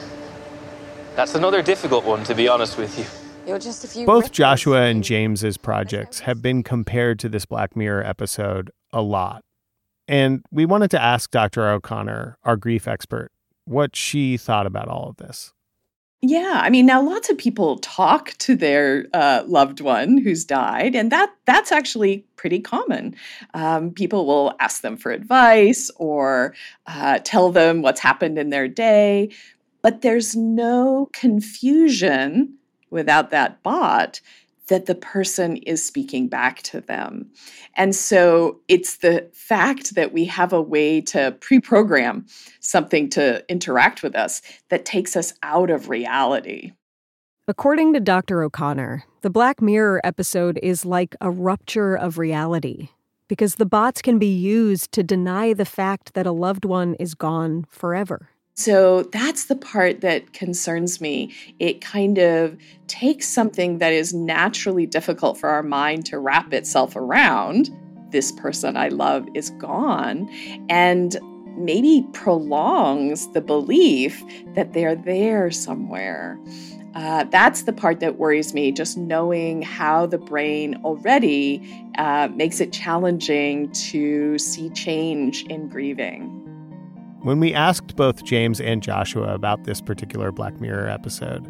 That's 1.15 1.33
another 1.33 1.63
difficult 1.63 2.05
one, 2.05 2.23
to 2.25 2.35
be 2.35 2.47
honest 2.47 2.77
with 2.77 2.95
you. 2.99 3.05
You're 3.47 3.57
just 3.57 3.83
a 3.83 3.87
few. 3.87 4.05
Both 4.05 4.25
ripples. 4.25 4.37
Joshua 4.37 4.81
and 4.83 5.03
James's 5.03 5.57
projects 5.57 6.19
have 6.19 6.39
been 6.39 6.61
compared 6.61 7.17
to 7.21 7.29
this 7.29 7.47
Black 7.47 7.75
Mirror 7.75 8.03
episode 8.03 8.69
a 8.91 9.01
lot. 9.01 9.43
And 10.07 10.45
we 10.51 10.65
wanted 10.67 10.91
to 10.91 11.01
ask 11.01 11.31
Dr. 11.31 11.67
O'Connor, 11.67 12.37
our 12.43 12.57
grief 12.57 12.87
expert, 12.87 13.31
what 13.65 13.95
she 13.95 14.37
thought 14.37 14.67
about 14.67 14.87
all 14.87 15.09
of 15.09 15.17
this. 15.17 15.51
Yeah, 16.25 16.61
I 16.63 16.69
mean, 16.69 16.85
now 16.85 17.01
lots 17.01 17.29
of 17.29 17.37
people 17.37 17.79
talk 17.79 18.29
to 18.37 18.55
their 18.55 19.07
uh, 19.13 19.43
loved 19.45 19.81
one 19.81 20.17
who's 20.17 20.45
died, 20.45 20.95
and 20.95 21.11
that 21.11 21.33
that's 21.43 21.69
actually 21.69 22.25
pretty 22.37 22.61
common. 22.61 23.13
Um, 23.53 23.91
people 23.91 24.25
will 24.25 24.55
ask 24.61 24.81
them 24.81 24.95
for 24.95 25.11
advice 25.11 25.91
or 25.97 26.55
uh, 26.87 27.19
tell 27.25 27.51
them 27.51 27.81
what's 27.81 27.99
happened 27.99 28.39
in 28.39 28.51
their 28.51 28.69
day, 28.69 29.31
but 29.81 30.01
there's 30.01 30.33
no 30.33 31.09
confusion 31.11 32.53
without 32.89 33.31
that 33.31 33.61
bot 33.61 34.21
that 34.67 34.85
the 34.85 34.95
person 34.95 35.57
is 35.57 35.85
speaking 35.85 36.27
back 36.27 36.61
to 36.63 36.81
them. 36.81 37.29
And 37.75 37.95
so 37.95 38.59
it's 38.67 38.97
the 38.97 39.29
fact 39.33 39.95
that 39.95 40.13
we 40.13 40.25
have 40.25 40.53
a 40.53 40.61
way 40.61 41.01
to 41.01 41.35
pre 41.39 41.59
program 41.59 42.25
something 42.59 43.09
to 43.11 43.43
interact 43.49 44.03
with 44.03 44.15
us 44.15 44.41
that 44.69 44.85
takes 44.85 45.15
us 45.15 45.33
out 45.43 45.69
of 45.69 45.89
reality. 45.89 46.71
According 47.47 47.93
to 47.93 47.99
Dr. 47.99 48.41
O'Connor, 48.41 49.03
the 49.21 49.29
Black 49.29 49.61
Mirror 49.61 49.99
episode 50.03 50.57
is 50.63 50.85
like 50.85 51.15
a 51.19 51.29
rupture 51.29 51.93
of 51.95 52.17
reality 52.17 52.89
because 53.27 53.55
the 53.55 53.65
bots 53.65 54.01
can 54.01 54.17
be 54.17 54.33
used 54.33 54.91
to 54.93 55.03
deny 55.03 55.53
the 55.53 55.65
fact 55.65 56.13
that 56.13 56.25
a 56.25 56.31
loved 56.31 56.63
one 56.63 56.93
is 56.95 57.15
gone 57.15 57.65
forever. 57.69 58.29
So 58.55 59.03
that's 59.03 59.45
the 59.45 59.55
part 59.55 60.01
that 60.01 60.33
concerns 60.33 61.01
me. 61.01 61.33
It 61.59 61.81
kind 61.81 62.19
of 62.19 62.55
takes 62.87 63.27
something 63.27 63.79
that 63.79 63.93
is 63.93 64.13
naturally 64.13 64.85
difficult 64.85 65.39
for 65.39 65.49
our 65.49 65.63
mind 65.63 66.05
to 66.07 66.19
wrap 66.19 66.53
itself 66.53 66.95
around. 66.95 67.71
This 68.11 68.31
person 68.31 68.77
I 68.77 68.89
love 68.89 69.27
is 69.33 69.49
gone, 69.51 70.29
and 70.69 71.17
maybe 71.57 72.05
prolongs 72.13 73.27
the 73.31 73.41
belief 73.41 74.23
that 74.53 74.73
they're 74.73 74.95
there 74.95 75.49
somewhere. 75.49 76.39
Uh, 76.93 77.23
that's 77.23 77.63
the 77.63 77.73
part 77.73 77.99
that 78.01 78.19
worries 78.19 78.53
me, 78.53 78.71
just 78.71 78.97
knowing 78.97 79.63
how 79.63 80.05
the 80.05 80.19
brain 80.19 80.79
already 80.83 81.89
uh, 81.97 82.27
makes 82.35 82.59
it 82.59 82.71
challenging 82.71 83.71
to 83.71 84.37
see 84.37 84.69
change 84.69 85.43
in 85.45 85.67
grieving. 85.67 86.42
When 87.23 87.39
we 87.39 87.53
asked 87.53 87.95
both 87.95 88.25
James 88.25 88.59
and 88.59 88.83
Joshua 88.83 89.33
about 89.33 89.63
this 89.63 89.79
particular 89.79 90.33
Black 90.33 90.59
Mirror 90.59 90.89
episode, 90.89 91.49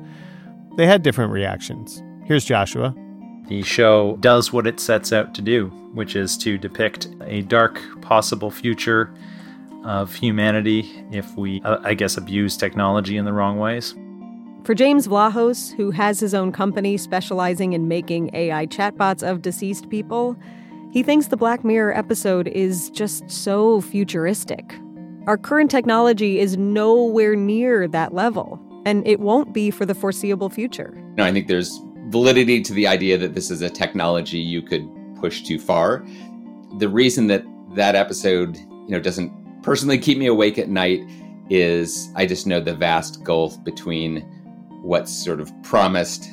they 0.77 0.85
had 0.85 1.01
different 1.01 1.31
reactions. 1.31 2.03
Here's 2.25 2.45
Joshua. 2.45 2.95
The 3.47 3.63
show 3.63 4.17
does 4.17 4.53
what 4.53 4.67
it 4.67 4.79
sets 4.79 5.11
out 5.11 5.33
to 5.33 5.41
do, 5.41 5.69
which 5.95 6.15
is 6.15 6.37
to 6.37 6.59
depict 6.59 7.07
a 7.23 7.41
dark 7.41 7.81
possible 8.01 8.51
future 8.51 9.11
of 9.83 10.13
humanity 10.13 11.03
if 11.11 11.35
we, 11.35 11.59
uh, 11.63 11.79
I 11.83 11.95
guess, 11.95 12.17
abuse 12.17 12.55
technology 12.55 13.17
in 13.17 13.25
the 13.25 13.33
wrong 13.33 13.57
ways. 13.57 13.95
For 14.65 14.75
James 14.75 15.07
Vlahos, 15.07 15.75
who 15.75 15.89
has 15.89 16.19
his 16.19 16.35
own 16.35 16.51
company 16.51 16.97
specializing 16.97 17.73
in 17.73 17.87
making 17.87 18.29
AI 18.35 18.67
chatbots 18.67 19.27
of 19.27 19.41
deceased 19.41 19.89
people, 19.89 20.37
he 20.91 21.01
thinks 21.01 21.27
the 21.27 21.35
Black 21.35 21.63
Mirror 21.63 21.97
episode 21.97 22.47
is 22.49 22.91
just 22.91 23.27
so 23.31 23.81
futuristic. 23.81 24.75
Our 25.25 25.37
current 25.37 25.71
technology 25.71 26.37
is 26.37 26.57
nowhere 26.57 27.33
near 27.33 27.87
that 27.87 28.13
level, 28.13 28.59
and 28.85 29.07
it 29.07 29.21
won't 29.21 29.53
be 29.53 29.71
for 29.71 29.85
the 29.85 29.95
foreseeable 29.95 30.49
future. 30.49 30.93
No, 31.15 31.23
I 31.23 31.31
think 31.31 31.47
there's 31.47 31.79
validity 32.07 32.61
to 32.61 32.73
the 32.73 32.87
idea 32.87 33.17
that 33.17 33.33
this 33.33 33.49
is 33.49 33.61
a 33.61 33.69
technology 33.69 34.37
you 34.37 34.61
could 34.61 34.85
push 35.21 35.41
too 35.43 35.59
far. 35.59 36.05
The 36.77 36.89
reason 36.89 37.27
that 37.27 37.45
that 37.73 37.95
episode, 37.95 38.57
you 38.57 38.89
know, 38.89 38.99
doesn't 38.99 39.31
personally 39.63 39.97
keep 39.97 40.17
me 40.17 40.27
awake 40.27 40.57
at 40.57 40.67
night 40.67 40.99
is 41.49 42.09
I 42.17 42.25
just 42.25 42.45
know 42.45 42.59
the 42.59 42.75
vast 42.75 43.23
gulf 43.23 43.63
between 43.63 44.21
what's 44.81 45.13
sort 45.13 45.39
of 45.39 45.53
promised 45.63 46.27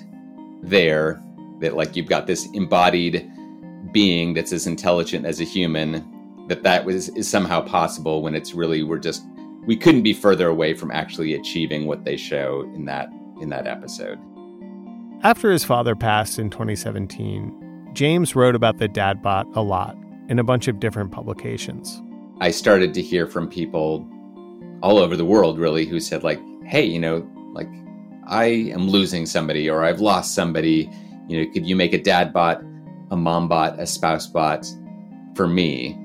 there 0.63 1.23
that 1.61 1.77
like 1.77 1.95
you've 1.95 2.09
got 2.09 2.27
this 2.27 2.49
embodied 2.55 3.31
being 3.93 4.35
that's 4.35 4.53
as 4.53 4.67
intelligent 4.67 5.27
as 5.27 5.41
a 5.41 5.45
human 5.45 6.10
that 6.51 6.65
that 6.65 6.85
was 6.85 7.09
is 7.11 7.31
somehow 7.31 7.61
possible 7.61 8.23
when 8.23 8.35
it's 8.35 8.53
really 8.53 8.83
we're 8.83 8.99
just 8.99 9.25
we 9.67 9.77
couldn't 9.77 10.03
be 10.03 10.13
further 10.13 10.49
away 10.49 10.75
from 10.75 10.91
actually 10.91 11.35
achieving 11.35 11.87
what 11.87 12.05
they 12.05 12.17
show 12.17 12.63
in 12.75 12.85
that 12.85 13.09
in 13.41 13.49
that 13.51 13.67
episode. 13.67 14.19
After 15.23 15.51
his 15.51 15.65
father 15.65 15.95
passed 15.95 16.39
in 16.39 16.51
2017, 16.51 17.91
James 17.93 18.35
wrote 18.35 18.57
about 18.57 18.79
the 18.79 18.89
Dadbot 18.89 19.55
a 19.55 19.61
lot 19.61 19.97
in 20.29 20.39
a 20.39 20.45
bunch 20.45 20.67
of 20.67 20.81
different 20.81 21.13
publications. 21.13 22.03
I 22.41 22.51
started 22.51 22.95
to 22.95 23.03
hear 23.03 23.27
from 23.27 23.49
people 23.49 24.09
all 24.83 24.99
over 24.99 25.17
the 25.17 25.25
world 25.25 25.59
really 25.59 25.87
who 25.87 26.01
said 26.01 26.25
like, 26.25 26.41
"Hey, 26.65 26.85
you 26.85 26.99
know, 26.99 27.25
like 27.53 27.69
I 28.27 28.47
am 28.75 28.89
losing 28.89 29.25
somebody 29.25 29.71
or 29.71 29.85
I've 29.85 30.01
lost 30.01 30.35
somebody. 30.35 30.91
You 31.29 31.45
know, 31.45 31.53
could 31.53 31.65
you 31.65 31.77
make 31.77 31.93
a 31.93 32.03
dad 32.03 32.33
bot, 32.33 32.61
a 33.13 33.17
mom 33.17 33.47
bot, 33.47 33.79
a 33.79 33.87
spouse 33.87 34.27
bot 34.27 34.67
for 35.37 35.47
me? 35.47 35.97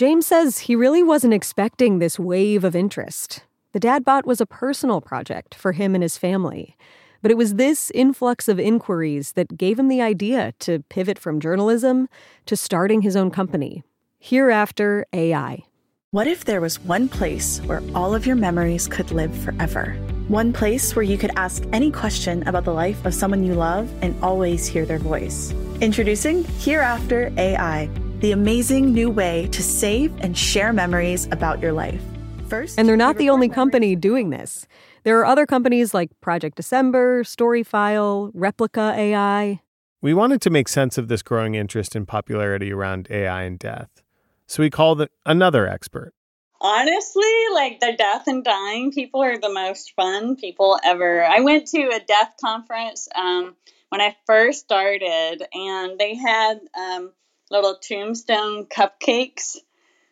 James 0.00 0.26
says 0.26 0.60
he 0.60 0.74
really 0.74 1.02
wasn't 1.02 1.34
expecting 1.34 1.98
this 1.98 2.18
wave 2.18 2.64
of 2.64 2.74
interest. 2.74 3.44
The 3.72 3.78
Dadbot 3.78 4.24
was 4.24 4.40
a 4.40 4.46
personal 4.46 5.02
project 5.02 5.54
for 5.54 5.72
him 5.72 5.94
and 5.94 6.02
his 6.02 6.16
family. 6.16 6.74
But 7.20 7.30
it 7.30 7.36
was 7.36 7.56
this 7.56 7.90
influx 7.94 8.48
of 8.48 8.58
inquiries 8.58 9.32
that 9.32 9.58
gave 9.58 9.78
him 9.78 9.88
the 9.88 10.00
idea 10.00 10.54
to 10.60 10.82
pivot 10.88 11.18
from 11.18 11.38
journalism 11.38 12.08
to 12.46 12.56
starting 12.56 13.02
his 13.02 13.14
own 13.14 13.30
company, 13.30 13.82
Hereafter 14.18 15.04
AI. 15.12 15.64
What 16.12 16.26
if 16.26 16.46
there 16.46 16.62
was 16.62 16.80
one 16.80 17.06
place 17.06 17.58
where 17.66 17.82
all 17.94 18.14
of 18.14 18.24
your 18.24 18.36
memories 18.36 18.88
could 18.88 19.10
live 19.10 19.36
forever? 19.36 19.92
One 20.28 20.54
place 20.54 20.96
where 20.96 21.02
you 21.02 21.18
could 21.18 21.32
ask 21.36 21.62
any 21.74 21.90
question 21.90 22.42
about 22.48 22.64
the 22.64 22.72
life 22.72 23.04
of 23.04 23.12
someone 23.12 23.44
you 23.44 23.52
love 23.52 23.92
and 24.00 24.18
always 24.24 24.66
hear 24.66 24.86
their 24.86 24.98
voice. 24.98 25.52
Introducing 25.82 26.44
Hereafter 26.58 27.30
AI, 27.36 27.90
the 28.20 28.32
amazing 28.32 28.92
new 28.92 29.10
way 29.10 29.48
to 29.48 29.62
save 29.62 30.14
and 30.20 30.36
share 30.36 30.72
memories 30.72 31.26
about 31.32 31.60
your 31.60 31.72
life. 31.72 32.02
First, 32.48 32.78
and 32.78 32.88
they're 32.88 32.96
not 32.96 33.16
the 33.16 33.30
only 33.30 33.48
company 33.48 33.96
doing 33.96 34.30
this. 34.30 34.66
There 35.04 35.18
are 35.18 35.24
other 35.24 35.46
companies 35.46 35.94
like 35.94 36.10
Project 36.20 36.56
December, 36.56 37.24
Storyfile, 37.24 38.32
Replika 38.34 38.94
AI. 38.94 39.60
We 40.02 40.12
wanted 40.12 40.42
to 40.42 40.50
make 40.50 40.68
sense 40.68 40.98
of 40.98 41.08
this 41.08 41.22
growing 41.22 41.54
interest 41.54 41.96
and 41.96 42.06
popularity 42.06 42.72
around 42.72 43.08
AI 43.10 43.42
and 43.42 43.58
death. 43.58 44.02
So 44.46 44.62
we 44.62 44.68
called 44.68 45.06
another 45.24 45.66
expert. 45.66 46.12
Honestly, 46.60 47.22
like 47.54 47.80
the 47.80 47.94
death 47.96 48.26
and 48.26 48.44
dying 48.44 48.92
people 48.92 49.22
are 49.22 49.38
the 49.38 49.52
most 49.52 49.94
fun 49.96 50.36
people 50.36 50.78
ever. 50.84 51.24
I 51.24 51.40
went 51.40 51.68
to 51.68 51.80
a 51.80 52.00
death 52.00 52.34
conference 52.38 53.08
um, 53.14 53.56
when 53.88 54.02
I 54.02 54.14
first 54.26 54.60
started, 54.60 55.42
and 55.54 55.98
they 55.98 56.16
had 56.16 56.60
um, 56.78 57.12
little 57.50 57.76
tombstone 57.76 58.66
cupcakes, 58.66 59.56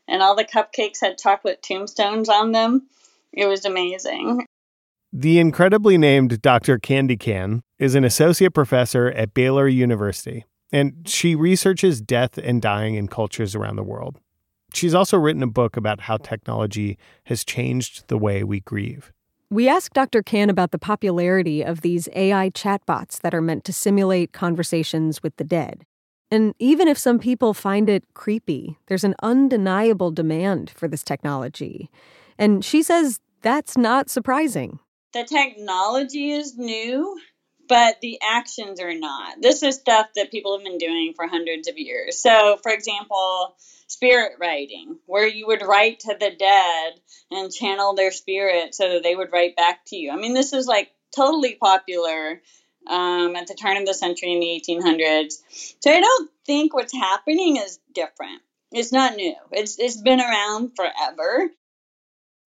and 0.07 0.23
all 0.23 0.35
the 0.35 0.45
cupcakes 0.45 1.01
had 1.01 1.19
chocolate 1.19 1.63
tombstones 1.63 2.29
on 2.29 2.53
them. 2.53 2.89
It 3.33 3.47
was 3.47 3.65
amazing. 3.65 4.47
The 5.13 5.39
incredibly 5.39 5.97
named 5.97 6.43
Dr. 6.43 6.79
Candi 6.79 7.19
Cann 7.19 7.63
is 7.79 7.95
an 7.95 8.05
associate 8.05 8.53
professor 8.53 9.09
at 9.09 9.33
Baylor 9.33 9.69
University, 9.69 10.45
and 10.73 11.09
she 11.09 11.35
researches 11.35 12.01
death 12.01 12.37
and 12.37 12.61
dying 12.61 12.95
in 12.95 13.09
cultures 13.09 13.55
around 13.55 13.77
the 13.77 13.83
world. 13.83 14.19
She's 14.75 14.95
also 14.95 15.17
written 15.17 15.43
a 15.43 15.47
book 15.47 15.77
about 15.77 16.03
how 16.03 16.19
technology 16.19 16.99
has 17.25 17.45
changed 17.45 18.09
the 18.09 18.19
way 18.19 18.45
we 18.45 18.61
grieve. 18.61 19.13
We 19.51 19.67
asked 19.67 19.95
Dr. 19.95 20.23
Cann 20.23 20.51
about 20.51 20.73
the 20.73 20.79
popularity 20.79 21.63
of 21.63 21.81
these 21.81 22.07
AI 22.15 22.51
chatbots 22.51 23.19
that 23.21 23.35
are 23.35 23.41
meant 23.41 23.65
to 23.65 23.73
simulate 23.73 24.33
conversations 24.33 25.23
with 25.23 25.37
the 25.37 25.45
dead. 25.45 25.87
And 26.31 26.55
even 26.59 26.89
if 26.89 26.99
some 26.99 27.19
people 27.19 27.55
find 27.55 27.89
it 27.89 28.05
creepy, 28.15 28.79
there's 28.87 29.05
an 29.05 29.15
undeniable 29.23 30.11
demand 30.11 30.71
for 30.71 30.89
this 30.89 31.03
technology. 31.03 31.91
And 32.39 32.65
she 32.65 32.83
says 32.83 33.21
that's 33.43 33.77
not 33.77 34.11
surprising. 34.11 34.79
The 35.15 35.25
technology 35.25 36.33
is 36.33 36.57
new, 36.59 37.19
but 37.69 38.01
the 38.01 38.19
actions 38.23 38.81
are 38.81 38.95
not. 38.95 39.41
This 39.41 39.63
is 39.63 39.77
stuff 39.77 40.09
that 40.17 40.31
people 40.31 40.57
have 40.57 40.65
been 40.65 40.79
doing 40.79 41.15
for 41.17 41.27
hundreds 41.27 41.69
of 41.69 41.79
years. 41.79 42.21
So, 42.21 42.59
for 42.63 42.73
example, 42.73 43.57
spirit 43.87 44.33
writing, 44.39 44.99
where 45.07 45.27
you 45.27 45.47
would 45.47 45.63
write 45.63 46.01
to 46.01 46.15
the 46.19 46.31
dead 46.31 47.01
and 47.31 47.53
channel 47.53 47.95
their 47.95 48.13
spirit 48.13 48.75
so 48.75 48.93
that 48.93 49.03
they 49.03 49.15
would 49.15 49.33
write 49.33 49.57
back 49.57 49.81
to 49.87 49.97
you. 49.97 50.11
I 50.11 50.17
mean, 50.17 50.35
this 50.35 50.53
is 50.53 50.67
like 50.67 50.91
totally 51.15 51.55
popular 51.55 52.43
um, 52.87 53.37
at 53.37 53.47
the 53.47 53.55
turn 53.55 53.77
of 53.77 53.87
the 53.87 53.95
century 53.95 54.33
in 54.33 54.41
the 54.41 54.63
1800s. 54.67 55.35
So 55.81 55.91
I 55.91 56.01
don't 56.01 56.31
think 56.47 56.75
what's 56.75 56.95
happening 56.95 57.57
is 57.57 57.79
different. 57.95 58.43
It's 58.71 58.93
not 58.93 59.17
new. 59.17 59.35
It's 59.53 59.79
it's 59.79 59.97
been 59.97 60.21
around 60.21 60.73
forever. 60.77 61.49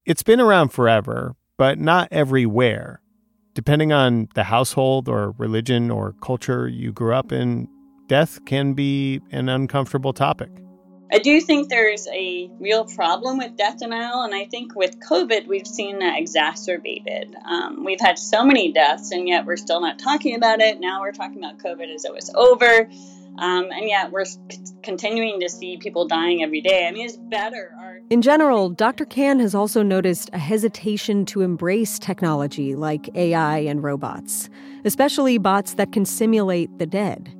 It's 0.05 0.23
been 0.23 0.39
around 0.39 0.69
forever, 0.69 1.35
but 1.57 1.79
not 1.79 2.07
everywhere. 2.11 3.01
Depending 3.53 3.91
on 3.91 4.29
the 4.35 4.43
household 4.43 5.09
or 5.09 5.31
religion 5.37 5.91
or 5.91 6.13
culture 6.21 6.67
you 6.67 6.91
grew 6.91 7.13
up 7.13 7.31
in, 7.31 7.67
death 8.07 8.43
can 8.45 8.73
be 8.73 9.19
an 9.31 9.49
uncomfortable 9.49 10.13
topic. 10.13 10.49
I 11.13 11.17
do 11.19 11.41
think 11.41 11.67
there's 11.67 12.07
a 12.07 12.49
real 12.59 12.85
problem 12.85 13.37
with 13.37 13.57
death 13.57 13.79
denial, 13.79 14.21
and 14.23 14.33
I 14.33 14.45
think 14.45 14.75
with 14.75 14.99
COVID, 14.99 15.45
we've 15.45 15.67
seen 15.67 15.99
that 15.99 16.17
exacerbated. 16.17 17.35
Um, 17.45 17.83
we've 17.83 17.99
had 17.99 18.17
so 18.17 18.45
many 18.45 18.71
deaths, 18.71 19.11
and 19.11 19.27
yet 19.27 19.45
we're 19.45 19.57
still 19.57 19.81
not 19.81 19.99
talking 19.99 20.35
about 20.35 20.61
it. 20.61 20.79
Now 20.79 21.01
we're 21.01 21.11
talking 21.11 21.37
about 21.37 21.57
COVID 21.57 21.93
as 21.93 22.05
it 22.05 22.13
was 22.13 22.31
over, 22.33 22.89
um, 23.37 23.71
and 23.71 23.89
yet 23.89 24.11
we're 24.11 24.23
continuing 24.83 25.41
to 25.41 25.49
see 25.49 25.75
people 25.75 26.07
dying 26.07 26.43
every 26.43 26.61
day. 26.61 26.87
I 26.87 26.91
mean, 26.91 27.05
it's 27.05 27.17
better. 27.17 27.75
Our- 27.77 27.99
In 28.09 28.21
general, 28.21 28.69
Dr. 28.69 29.03
Cann 29.03 29.39
has 29.39 29.53
also 29.53 29.83
noticed 29.83 30.29
a 30.31 30.37
hesitation 30.37 31.25
to 31.25 31.41
embrace 31.41 31.99
technology 31.99 32.73
like 32.73 33.09
AI 33.15 33.57
and 33.59 33.83
robots, 33.83 34.49
especially 34.85 35.37
bots 35.37 35.73
that 35.73 35.91
can 35.91 36.05
simulate 36.05 36.77
the 36.77 36.85
dead. 36.85 37.35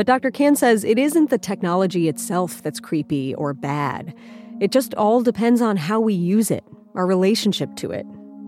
But 0.00 0.06
Dr. 0.06 0.30
Cann 0.30 0.56
says 0.56 0.82
it 0.82 0.98
isn't 0.98 1.28
the 1.28 1.36
technology 1.36 2.08
itself 2.08 2.62
that's 2.62 2.80
creepy 2.80 3.34
or 3.34 3.52
bad. 3.52 4.14
It 4.58 4.72
just 4.72 4.94
all 4.94 5.20
depends 5.20 5.60
on 5.60 5.76
how 5.76 6.00
we 6.00 6.14
use 6.14 6.50
it, 6.50 6.64
our 6.94 7.06
relationship 7.06 7.76
to 7.76 7.90
it. 7.90 8.06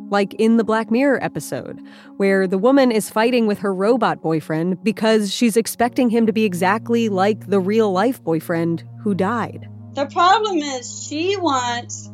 Like 0.09 0.33
in 0.39 0.57
the 0.57 0.65
Black 0.65 0.91
Mirror 0.91 1.23
episode, 1.23 1.79
where 2.17 2.47
the 2.47 2.57
woman 2.57 2.91
is 2.91 3.11
fighting 3.11 3.47
with 3.47 3.59
her 3.59 3.75
robot 3.75 4.23
boyfriend 4.23 4.83
because 4.83 5.31
she's 5.31 5.59
expecting 5.59 6.09
him 6.09 6.25
to 6.25 6.33
be 6.33 6.47
exactly 6.47 7.11
like 7.11 7.47
the 7.49 7.61
real 7.61 7.93
life 7.93 8.25
boyfriend 8.25 8.83
who 9.03 9.15
died. 9.15 9.69
The 9.93 10.07
problem 10.07 10.57
is 10.57 11.07
she 11.07 11.37
wants 11.37 12.11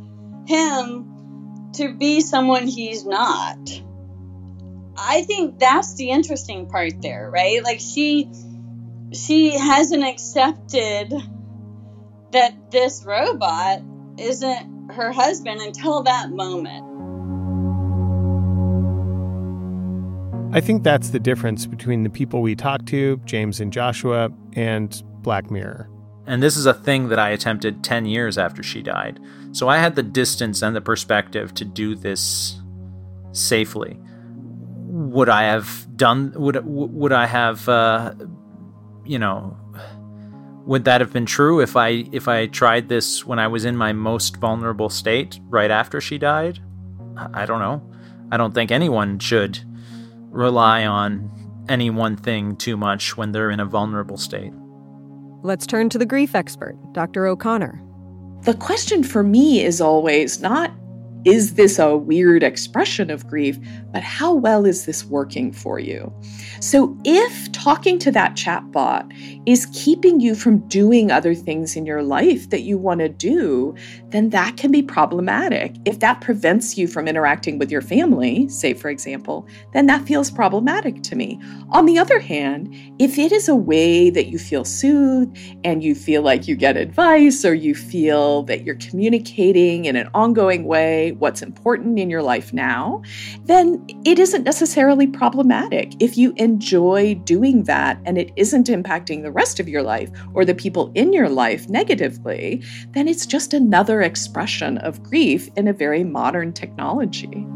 him 0.48 1.70
to 1.74 1.94
be 1.94 2.22
someone 2.22 2.66
he's 2.66 3.06
not. 3.06 3.56
I 4.96 5.22
think 5.22 5.60
that's 5.60 5.94
the 5.94 6.10
interesting 6.10 6.68
part 6.68 7.00
there, 7.00 7.30
right? 7.30 7.62
Like 7.62 7.78
she 7.78 8.32
she 9.12 9.56
hasn't 9.56 10.04
accepted 10.04 11.12
that 12.32 12.70
this 12.70 13.04
robot 13.04 13.80
isn't 14.18 14.90
her 14.90 15.12
husband 15.12 15.60
until 15.60 16.02
that 16.02 16.30
moment. 16.30 16.84
I 20.54 20.60
think 20.60 20.82
that's 20.82 21.10
the 21.10 21.18
difference 21.18 21.66
between 21.66 22.04
the 22.04 22.10
people 22.10 22.40
we 22.40 22.54
talk 22.54 22.86
to, 22.86 23.18
James 23.24 23.60
and 23.60 23.72
Joshua, 23.72 24.30
and 24.54 25.02
Black 25.20 25.50
Mirror. 25.50 25.90
And 26.26 26.42
this 26.42 26.56
is 26.56 26.66
a 26.66 26.74
thing 26.74 27.08
that 27.08 27.18
I 27.18 27.30
attempted 27.30 27.84
10 27.84 28.06
years 28.06 28.38
after 28.38 28.62
she 28.62 28.82
died. 28.82 29.20
So 29.52 29.68
I 29.68 29.78
had 29.78 29.94
the 29.94 30.02
distance 30.02 30.62
and 30.62 30.74
the 30.74 30.80
perspective 30.80 31.54
to 31.54 31.64
do 31.64 31.94
this 31.94 32.60
safely. 33.32 33.98
Would 34.86 35.28
I 35.28 35.44
have 35.44 35.86
done 35.96 36.32
would 36.36 36.60
would 36.64 37.12
I 37.12 37.26
have 37.26 37.68
uh, 37.68 38.14
you 39.08 39.18
know 39.18 39.56
would 40.68 40.84
that 40.84 41.00
have 41.00 41.14
been 41.14 41.24
true 41.24 41.60
if 41.60 41.76
I 41.76 42.04
if 42.12 42.28
I 42.28 42.46
tried 42.46 42.90
this 42.90 43.24
when 43.24 43.38
I 43.38 43.48
was 43.48 43.64
in 43.64 43.74
my 43.74 43.94
most 43.94 44.36
vulnerable 44.36 44.90
state 44.90 45.40
right 45.48 45.70
after 45.70 45.98
she 45.98 46.18
died? 46.18 46.60
I 47.32 47.46
don't 47.46 47.60
know. 47.60 47.82
I 48.30 48.36
don't 48.36 48.54
think 48.54 48.70
anyone 48.70 49.18
should 49.18 49.58
rely 50.30 50.84
on 50.84 51.30
any 51.70 51.88
one 51.88 52.16
thing 52.16 52.54
too 52.54 52.76
much 52.76 53.16
when 53.16 53.32
they're 53.32 53.50
in 53.50 53.60
a 53.60 53.64
vulnerable 53.64 54.18
state. 54.18 54.52
Let's 55.42 55.66
turn 55.66 55.88
to 55.88 55.98
the 55.98 56.06
grief 56.06 56.34
expert, 56.34 56.76
Dr. 56.92 57.26
O'Connor. 57.26 57.82
The 58.42 58.54
question 58.54 59.02
for 59.02 59.22
me 59.22 59.64
is 59.64 59.80
always 59.80 60.40
not 60.40 60.70
is 61.24 61.54
this 61.54 61.78
a 61.78 61.96
weird 61.96 62.42
expression 62.42 63.10
of 63.10 63.26
grief? 63.26 63.58
But 63.92 64.02
how 64.02 64.34
well 64.34 64.66
is 64.66 64.84
this 64.86 65.04
working 65.04 65.52
for 65.52 65.78
you? 65.78 66.12
So, 66.60 66.96
if 67.04 67.50
talking 67.52 67.98
to 68.00 68.10
that 68.12 68.34
chatbot 68.34 69.12
is 69.46 69.66
keeping 69.72 70.20
you 70.20 70.34
from 70.34 70.58
doing 70.68 71.10
other 71.10 71.34
things 71.34 71.76
in 71.76 71.86
your 71.86 72.02
life 72.02 72.50
that 72.50 72.62
you 72.62 72.76
want 72.76 73.00
to 73.00 73.08
do, 73.08 73.74
then 74.10 74.30
that 74.30 74.56
can 74.56 74.70
be 74.70 74.82
problematic. 74.82 75.76
If 75.84 76.00
that 76.00 76.20
prevents 76.20 76.76
you 76.76 76.86
from 76.86 77.08
interacting 77.08 77.58
with 77.58 77.70
your 77.70 77.80
family, 77.80 78.48
say 78.48 78.74
for 78.74 78.88
example, 78.90 79.46
then 79.72 79.86
that 79.86 80.06
feels 80.06 80.30
problematic 80.30 81.02
to 81.04 81.16
me. 81.16 81.40
On 81.70 81.86
the 81.86 81.98
other 81.98 82.18
hand, 82.18 82.74
if 82.98 83.18
it 83.18 83.32
is 83.32 83.48
a 83.48 83.56
way 83.56 84.10
that 84.10 84.26
you 84.26 84.38
feel 84.38 84.64
soothed 84.64 85.36
and 85.64 85.82
you 85.82 85.94
feel 85.94 86.22
like 86.22 86.46
you 86.46 86.56
get 86.56 86.76
advice 86.76 87.44
or 87.44 87.54
you 87.54 87.74
feel 87.74 88.42
that 88.44 88.64
you're 88.64 88.76
communicating 88.76 89.86
in 89.86 89.96
an 89.96 90.08
ongoing 90.14 90.64
way 90.64 91.12
what's 91.12 91.42
important 91.42 91.98
in 91.98 92.10
your 92.10 92.22
life 92.22 92.52
now, 92.52 93.02
then 93.44 93.77
it 94.04 94.18
isn't 94.18 94.44
necessarily 94.44 95.06
problematic. 95.06 95.92
If 96.00 96.16
you 96.16 96.32
enjoy 96.36 97.14
doing 97.24 97.64
that 97.64 98.00
and 98.04 98.16
it 98.16 98.32
isn't 98.36 98.68
impacting 98.68 99.22
the 99.22 99.32
rest 99.32 99.60
of 99.60 99.68
your 99.68 99.82
life 99.82 100.10
or 100.34 100.44
the 100.44 100.54
people 100.54 100.92
in 100.94 101.12
your 101.12 101.28
life 101.28 101.68
negatively, 101.68 102.62
then 102.92 103.08
it's 103.08 103.26
just 103.26 103.54
another 103.54 104.02
expression 104.02 104.78
of 104.78 105.02
grief 105.02 105.48
in 105.56 105.68
a 105.68 105.72
very 105.72 106.04
modern 106.04 106.52
technology. 106.52 107.46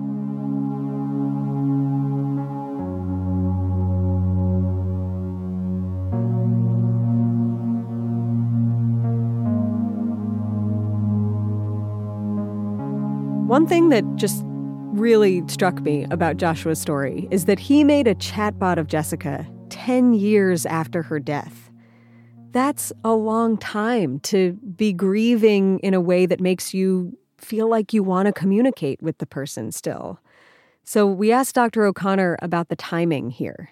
One 13.52 13.66
thing 13.66 13.90
that 13.90 14.04
just 14.16 14.42
really 14.92 15.42
struck 15.48 15.80
me 15.80 16.04
about 16.10 16.36
Joshua's 16.36 16.80
story 16.80 17.26
is 17.30 17.46
that 17.46 17.58
he 17.58 17.82
made 17.82 18.06
a 18.06 18.14
chatbot 18.14 18.76
of 18.76 18.86
Jessica 18.86 19.46
10 19.70 20.12
years 20.12 20.66
after 20.66 21.02
her 21.02 21.18
death. 21.18 21.70
That's 22.50 22.92
a 23.02 23.12
long 23.12 23.56
time 23.56 24.20
to 24.20 24.52
be 24.76 24.92
grieving 24.92 25.78
in 25.78 25.94
a 25.94 26.00
way 26.00 26.26
that 26.26 26.40
makes 26.40 26.74
you 26.74 27.16
feel 27.38 27.68
like 27.68 27.94
you 27.94 28.02
want 28.02 28.26
to 28.26 28.32
communicate 28.32 29.02
with 29.02 29.16
the 29.18 29.26
person 29.26 29.72
still. 29.72 30.20
So 30.84 31.06
we 31.06 31.32
asked 31.32 31.54
Dr. 31.54 31.86
O'Connor 31.86 32.36
about 32.42 32.68
the 32.68 32.76
timing 32.76 33.30
here. 33.30 33.70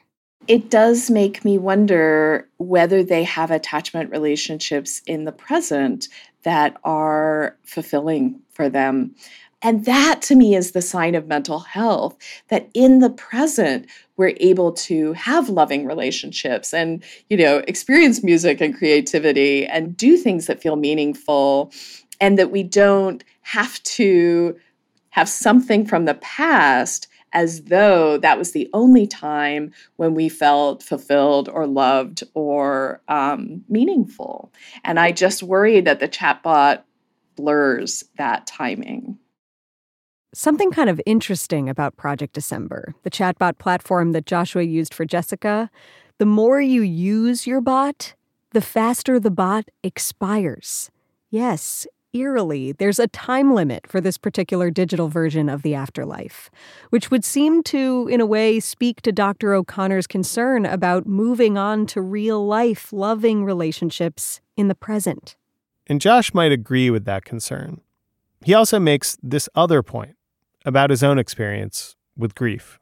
It 0.48 0.70
does 0.70 1.10
make 1.10 1.44
me 1.44 1.58
wonder 1.58 2.48
whether 2.56 3.04
they 3.04 3.24
have 3.24 3.50
attachment 3.50 4.10
relationships 4.10 5.02
in 5.06 5.24
the 5.24 5.32
present 5.32 6.08
that 6.44 6.78
are 6.82 7.56
fulfilling 7.62 8.40
for 8.50 8.70
them. 8.70 9.14
And 9.62 9.84
that 9.84 10.22
to 10.22 10.34
me 10.34 10.54
is 10.54 10.72
the 10.72 10.80
sign 10.82 11.14
of 11.14 11.26
mental 11.26 11.60
health 11.60 12.16
that 12.48 12.70
in 12.72 13.00
the 13.00 13.10
present, 13.10 13.86
we're 14.16 14.34
able 14.38 14.72
to 14.72 15.12
have 15.14 15.48
loving 15.48 15.86
relationships 15.86 16.72
and, 16.72 17.02
you 17.28 17.36
know, 17.36 17.58
experience 17.68 18.22
music 18.22 18.60
and 18.60 18.76
creativity 18.76 19.66
and 19.66 19.96
do 19.96 20.16
things 20.16 20.46
that 20.46 20.62
feel 20.62 20.76
meaningful 20.76 21.72
and 22.20 22.38
that 22.38 22.50
we 22.50 22.62
don't 22.62 23.24
have 23.42 23.82
to 23.82 24.56
have 25.10 25.28
something 25.28 25.86
from 25.86 26.04
the 26.04 26.14
past 26.14 27.08
as 27.32 27.62
though 27.64 28.18
that 28.18 28.38
was 28.38 28.52
the 28.52 28.68
only 28.72 29.06
time 29.06 29.72
when 29.96 30.14
we 30.14 30.28
felt 30.28 30.82
fulfilled 30.82 31.48
or 31.48 31.66
loved 31.66 32.22
or 32.34 33.00
um, 33.08 33.62
meaningful. 33.68 34.52
And 34.84 34.98
I 34.98 35.12
just 35.12 35.42
worry 35.42 35.80
that 35.80 36.00
the 36.00 36.08
chatbot 36.08 36.82
blurs 37.36 38.04
that 38.16 38.46
timing. 38.46 39.18
Something 40.32 40.70
kind 40.70 40.88
of 40.88 41.00
interesting 41.06 41.68
about 41.68 41.96
Project 41.96 42.34
December, 42.34 42.94
the 43.02 43.10
chatbot 43.10 43.58
platform 43.58 44.12
that 44.12 44.26
Joshua 44.26 44.62
used 44.62 44.94
for 44.94 45.04
Jessica, 45.04 45.68
the 46.18 46.26
more 46.26 46.60
you 46.60 46.82
use 46.82 47.48
your 47.48 47.60
bot, 47.60 48.14
the 48.52 48.60
faster 48.60 49.18
the 49.18 49.32
bot 49.32 49.64
expires. 49.82 50.88
Yes, 51.30 51.84
eerily, 52.12 52.70
there's 52.70 53.00
a 53.00 53.08
time 53.08 53.54
limit 53.54 53.88
for 53.88 54.00
this 54.00 54.16
particular 54.16 54.70
digital 54.70 55.08
version 55.08 55.48
of 55.48 55.62
the 55.62 55.74
afterlife, 55.74 56.48
which 56.90 57.10
would 57.10 57.24
seem 57.24 57.64
to, 57.64 58.06
in 58.08 58.20
a 58.20 58.26
way, 58.26 58.60
speak 58.60 59.02
to 59.02 59.10
Dr. 59.10 59.52
O'Connor's 59.52 60.06
concern 60.06 60.64
about 60.64 61.08
moving 61.08 61.58
on 61.58 61.86
to 61.86 62.00
real 62.00 62.46
life, 62.46 62.92
loving 62.92 63.44
relationships 63.44 64.40
in 64.56 64.68
the 64.68 64.76
present. 64.76 65.36
And 65.88 66.00
Josh 66.00 66.32
might 66.32 66.52
agree 66.52 66.88
with 66.88 67.04
that 67.06 67.24
concern. 67.24 67.80
He 68.44 68.54
also 68.54 68.78
makes 68.78 69.18
this 69.24 69.48
other 69.56 69.82
point 69.82 70.14
about 70.64 70.90
his 70.90 71.02
own 71.02 71.18
experience 71.18 71.96
with 72.16 72.34
grief. 72.34 72.78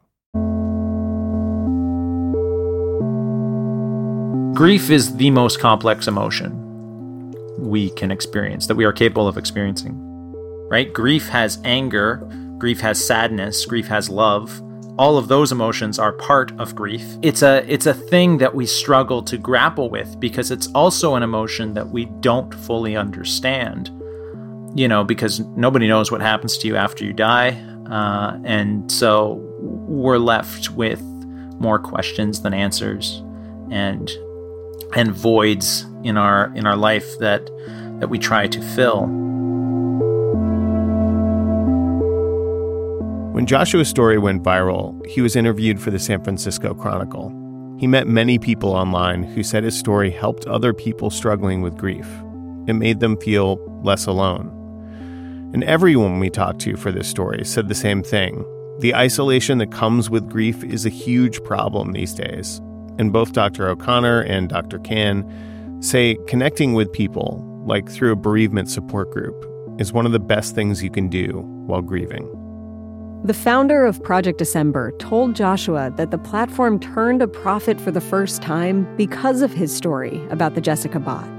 Grief 4.55 4.91
is 4.91 5.17
the 5.17 5.31
most 5.31 5.61
complex 5.61 6.09
emotion 6.09 6.65
we 7.59 7.91
can 7.91 8.11
experience, 8.11 8.67
that 8.67 8.75
we 8.75 8.85
are 8.85 8.93
capable 8.93 9.29
of 9.29 9.39
experiencing. 9.39 9.95
Right? 10.69 10.93
Grief 10.93 11.29
has 11.29 11.61
anger, 11.65 12.17
grief 12.59 12.81
has 12.81 13.05
sadness, 13.05 13.65
grief 13.65 13.87
has 13.87 14.11
love. 14.11 14.61
All 14.99 15.17
of 15.17 15.29
those 15.29 15.53
emotions 15.53 15.99
are 16.01 16.13
part 16.13 16.51
of 16.59 16.75
grief. 16.75 17.05
It's 17.23 17.43
a 17.43 17.65
it's 17.73 17.87
a 17.87 17.95
thing 17.95 18.39
that 18.39 18.55
we 18.55 18.67
struggle 18.67 19.23
to 19.23 19.39
grapple 19.39 19.91
with 19.91 20.19
because 20.19 20.51
it's 20.51 20.67
also 20.75 21.15
an 21.15 21.23
emotion 21.23 21.73
that 21.75 21.89
we 21.89 22.07
don't 22.21 22.53
fully 22.53 22.97
understand 22.97 23.91
you 24.79 24.87
know, 24.87 25.03
because 25.03 25.41
nobody 25.41 25.89
knows 25.89 26.13
what 26.13 26.21
happens 26.21 26.57
to 26.59 26.69
you 26.69 26.77
after 26.77 27.05
you 27.05 27.13
die. 27.13 27.51
Uh, 27.91 28.39
and 28.45 28.91
so 28.93 29.45
we're 29.61 30.19
left 30.19 30.71
with 30.71 31.03
more 31.59 31.81
questions 31.81 32.43
than 32.43 32.55
answers 32.55 33.23
and 33.71 34.11
and 34.95 35.11
voids 35.11 35.85
in 36.05 36.17
our 36.17 36.53
in 36.55 36.65
our 36.65 36.77
life 36.77 37.19
that 37.19 37.51
that 37.99 38.09
we 38.09 38.19
try 38.19 38.47
to 38.47 38.63
fill. 38.77 39.07
When 43.33 43.47
Joshua's 43.47 43.89
story 43.89 44.19
went 44.19 44.45
viral, 44.45 45.05
he 45.07 45.21
was 45.21 45.35
interviewed 45.35 45.81
for 45.81 45.91
the 45.91 45.99
San 45.99 46.23
Francisco 46.23 46.75
Chronicle. 46.75 47.35
He 47.79 47.87
met 47.87 48.07
many 48.07 48.39
people 48.39 48.71
online 48.71 49.25
who 49.25 49.43
said 49.43 49.65
his 49.65 49.77
story 49.77 50.11
helped 50.11 50.47
other 50.47 50.73
people 50.73 51.11
struggling 51.11 51.63
with 51.63 51.77
grief. 51.77 52.07
It 52.67 52.75
made 52.75 53.01
them 53.01 53.17
feel 53.17 53.59
less 53.83 54.07
alone. 54.07 54.58
And 55.55 55.65
everyone 55.65 56.21
we 56.21 56.29
talked 56.29 56.61
to 56.61 56.77
for 56.77 56.93
this 56.93 57.09
story 57.09 57.45
said 57.45 57.69
the 57.69 57.75
same 57.75 58.03
thing. 58.03 58.45
The 58.81 58.95
isolation 58.95 59.59
that 59.59 59.73
comes 59.73 60.11
with 60.11 60.29
grief 60.29 60.63
is 60.63 60.85
a 60.85 60.91
huge 60.91 61.43
problem 61.43 61.93
these 61.93 62.13
days. 62.13 62.59
And 62.99 63.13
both 63.13 63.33
Dr. 63.33 63.69
O'Connor 63.69 64.21
and 64.23 64.49
Dr. 64.49 64.79
Cann 64.81 65.25
say 65.81 66.17
connecting 66.27 66.75
with 66.75 66.93
people, 66.93 67.43
like 67.67 67.89
through 67.91 68.13
a 68.13 68.17
bereavement 68.17 68.69
support 68.69 69.11
group, 69.11 69.35
is 69.81 69.93
one 69.93 70.05
of 70.05 70.13
the 70.13 70.21
best 70.21 70.55
things 70.55 70.83
you 70.83 70.91
can 70.91 71.09
do 71.09 71.43
while 71.67 71.81
grieving. 71.81 72.29
The 73.25 73.35
founder 73.35 73.85
of 73.87 74.03
Project 74.03 74.39
December 74.39 74.93
told 74.99 75.35
Joshua 75.35 75.93
that 75.97 76.11
the 76.11 76.19
platform 76.19 76.79
turned 76.79 77.23
a 77.23 77.27
profit 77.27 77.81
for 77.81 77.91
the 77.91 78.01
first 78.01 78.43
time 78.43 78.87
because 78.97 79.43
of 79.43 79.53
his 79.53 79.75
story 79.75 80.25
about 80.31 80.55
the 80.55 80.61
Jessica 80.61 81.01
bot. 81.01 81.38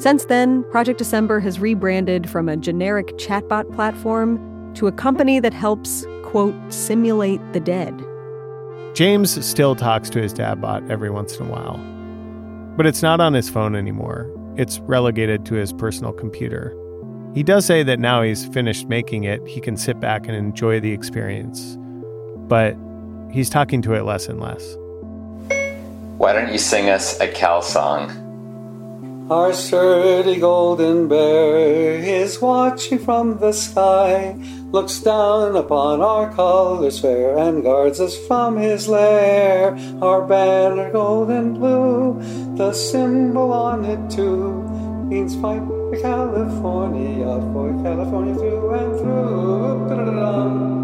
Since 0.00 0.24
then, 0.24 0.64
Project 0.70 0.96
December 0.96 1.40
has 1.40 1.60
rebranded 1.60 2.30
from 2.30 2.48
a 2.48 2.56
generic 2.56 3.18
chatbot 3.18 3.70
platform 3.74 4.72
to 4.72 4.86
a 4.86 4.92
company 4.92 5.40
that 5.40 5.52
helps, 5.52 6.06
quote, 6.22 6.54
simulate 6.72 7.38
the 7.52 7.60
dead. 7.60 8.02
James 8.94 9.44
still 9.44 9.76
talks 9.76 10.08
to 10.08 10.22
his 10.22 10.32
dad 10.32 10.58
bot 10.58 10.90
every 10.90 11.10
once 11.10 11.36
in 11.36 11.46
a 11.46 11.50
while, 11.50 11.76
but 12.78 12.86
it's 12.86 13.02
not 13.02 13.20
on 13.20 13.34
his 13.34 13.50
phone 13.50 13.76
anymore. 13.76 14.26
it's 14.56 14.78
relegated 14.80 15.44
to 15.46 15.54
his 15.54 15.70
personal 15.74 16.14
computer. 16.14 16.74
He 17.34 17.42
does 17.42 17.66
say 17.66 17.82
that 17.82 18.00
now 18.00 18.22
he's 18.22 18.46
finished 18.46 18.88
making 18.88 19.24
it, 19.24 19.46
he 19.46 19.60
can 19.60 19.76
sit 19.76 20.00
back 20.00 20.26
and 20.26 20.34
enjoy 20.34 20.80
the 20.80 20.92
experience. 20.92 21.76
But 22.48 22.74
he's 23.30 23.50
talking 23.50 23.82
to 23.82 23.92
it 23.92 24.04
less 24.04 24.28
and 24.28 24.40
less. 24.40 24.76
Why 26.16 26.32
don't 26.32 26.50
you 26.50 26.58
sing 26.58 26.88
us 26.88 27.20
a 27.20 27.28
Cal 27.28 27.60
song? 27.60 28.29
Our 29.30 29.52
sturdy 29.52 30.40
golden 30.40 31.06
bear 31.06 32.02
is 32.02 32.40
watching 32.40 32.98
from 32.98 33.38
the 33.38 33.52
sky, 33.52 34.34
looks 34.72 34.98
down 34.98 35.54
upon 35.54 36.00
our 36.00 36.34
colors 36.34 36.98
fair, 36.98 37.38
and 37.38 37.62
guards 37.62 38.00
us 38.00 38.18
from 38.26 38.56
his 38.56 38.88
lair. 38.88 39.78
Our 40.02 40.26
banner 40.26 40.90
golden 40.90 41.54
blue, 41.54 42.18
the 42.56 42.72
symbol 42.72 43.52
on 43.52 43.84
it 43.84 44.10
too, 44.10 44.66
means 45.06 45.36
fight 45.36 45.62
for 45.62 45.96
California, 46.02 47.30
for 47.54 47.70
California 47.84 48.34
through 48.34 48.70
and 48.74 48.98
through. 48.98 49.88
Da-da-da-da. 49.90 50.79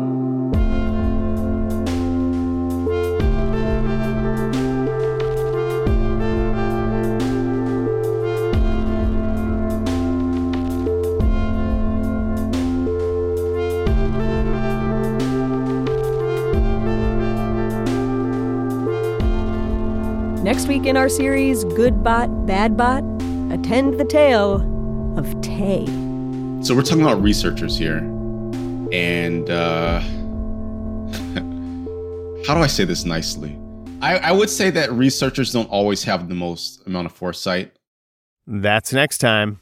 Next 20.46 20.68
week 20.68 20.86
in 20.86 20.96
our 20.96 21.08
series, 21.08 21.64
Good 21.64 22.04
Bot, 22.04 22.46
Bad 22.46 22.76
Bot, 22.76 23.02
attend 23.50 23.98
the 23.98 24.04
tale 24.04 24.62
of 25.18 25.40
Tay. 25.40 25.84
So 26.62 26.72
we're 26.72 26.82
talking 26.82 27.02
about 27.02 27.20
researchers 27.20 27.76
here. 27.76 27.96
And 28.92 29.50
uh, 29.50 29.98
how 32.46 32.54
do 32.54 32.60
I 32.60 32.68
say 32.68 32.84
this 32.84 33.04
nicely? 33.04 33.58
I, 34.00 34.18
I 34.18 34.30
would 34.30 34.48
say 34.48 34.70
that 34.70 34.92
researchers 34.92 35.52
don't 35.52 35.68
always 35.68 36.04
have 36.04 36.28
the 36.28 36.36
most 36.36 36.86
amount 36.86 37.06
of 37.06 37.12
foresight. 37.12 37.72
That's 38.46 38.92
next 38.92 39.18
time. 39.18 39.58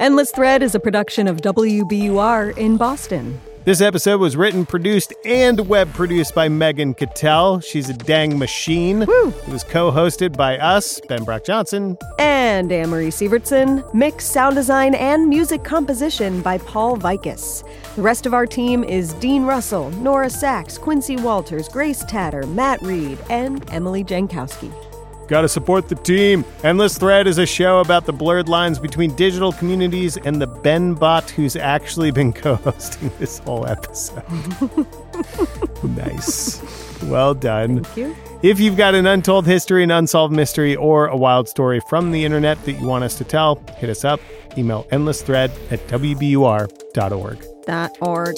Endless 0.00 0.30
Thread 0.30 0.62
is 0.62 0.76
a 0.76 0.78
production 0.78 1.26
of 1.26 1.38
WBUR 1.38 2.56
in 2.56 2.76
Boston. 2.76 3.40
This 3.64 3.80
episode 3.80 4.20
was 4.20 4.36
written, 4.36 4.66
produced, 4.66 5.14
and 5.24 5.58
web 5.66 5.90
produced 5.94 6.34
by 6.34 6.50
Megan 6.50 6.92
Cattell. 6.92 7.60
She's 7.60 7.88
a 7.88 7.94
dang 7.94 8.38
machine. 8.38 9.06
Woo! 9.06 9.28
It 9.28 9.48
was 9.48 9.64
co 9.64 9.90
hosted 9.90 10.36
by 10.36 10.58
us, 10.58 11.00
Ben 11.08 11.24
Brock 11.24 11.44
Johnson. 11.46 11.96
And 12.18 12.70
Amory 12.70 13.06
Sivertson. 13.06 13.82
Mix, 13.94 14.26
sound 14.26 14.54
design, 14.56 14.94
and 14.94 15.30
music 15.30 15.64
composition 15.64 16.42
by 16.42 16.58
Paul 16.58 16.98
Vaitkus. 16.98 17.64
The 17.96 18.02
rest 18.02 18.26
of 18.26 18.34
our 18.34 18.44
team 18.44 18.84
is 18.84 19.14
Dean 19.14 19.44
Russell, 19.44 19.88
Nora 19.92 20.26
Saks, 20.26 20.78
Quincy 20.78 21.16
Walters, 21.16 21.66
Grace 21.70 22.04
Tatter, 22.04 22.46
Matt 22.46 22.82
Reed, 22.82 23.18
and 23.30 23.64
Emily 23.72 24.04
Jankowski. 24.04 24.93
Gotta 25.26 25.48
support 25.48 25.88
the 25.88 25.94
team. 25.94 26.44
Endless 26.62 26.98
Thread 26.98 27.26
is 27.26 27.38
a 27.38 27.46
show 27.46 27.80
about 27.80 28.04
the 28.04 28.12
blurred 28.12 28.48
lines 28.48 28.78
between 28.78 29.14
digital 29.16 29.52
communities 29.52 30.16
and 30.18 30.40
the 30.40 30.46
Ben 30.46 30.94
bot 30.94 31.30
who's 31.30 31.56
actually 31.56 32.10
been 32.10 32.32
co 32.44 32.56
hosting 32.56 33.10
this 33.18 33.38
whole 33.38 33.66
episode. 33.66 34.22
nice. 35.82 36.62
Well 37.04 37.34
done. 37.34 37.84
Thank 37.84 37.96
you. 37.96 38.16
If 38.42 38.60
you've 38.60 38.76
got 38.76 38.94
an 38.94 39.06
untold 39.06 39.46
history, 39.46 39.82
an 39.82 39.90
unsolved 39.90 40.34
mystery, 40.34 40.76
or 40.76 41.06
a 41.06 41.16
wild 41.16 41.48
story 41.48 41.80
from 41.88 42.12
the 42.12 42.24
internet 42.24 42.62
that 42.64 42.72
you 42.72 42.86
want 42.86 43.04
us 43.04 43.14
to 43.16 43.24
tell, 43.24 43.56
hit 43.78 43.88
us 43.88 44.04
up. 44.04 44.20
Email 44.58 44.84
endlessthread 44.92 45.50
at 45.72 45.80
wbur.org. 45.88 47.44
Dot 47.64 47.92
org. 48.02 48.36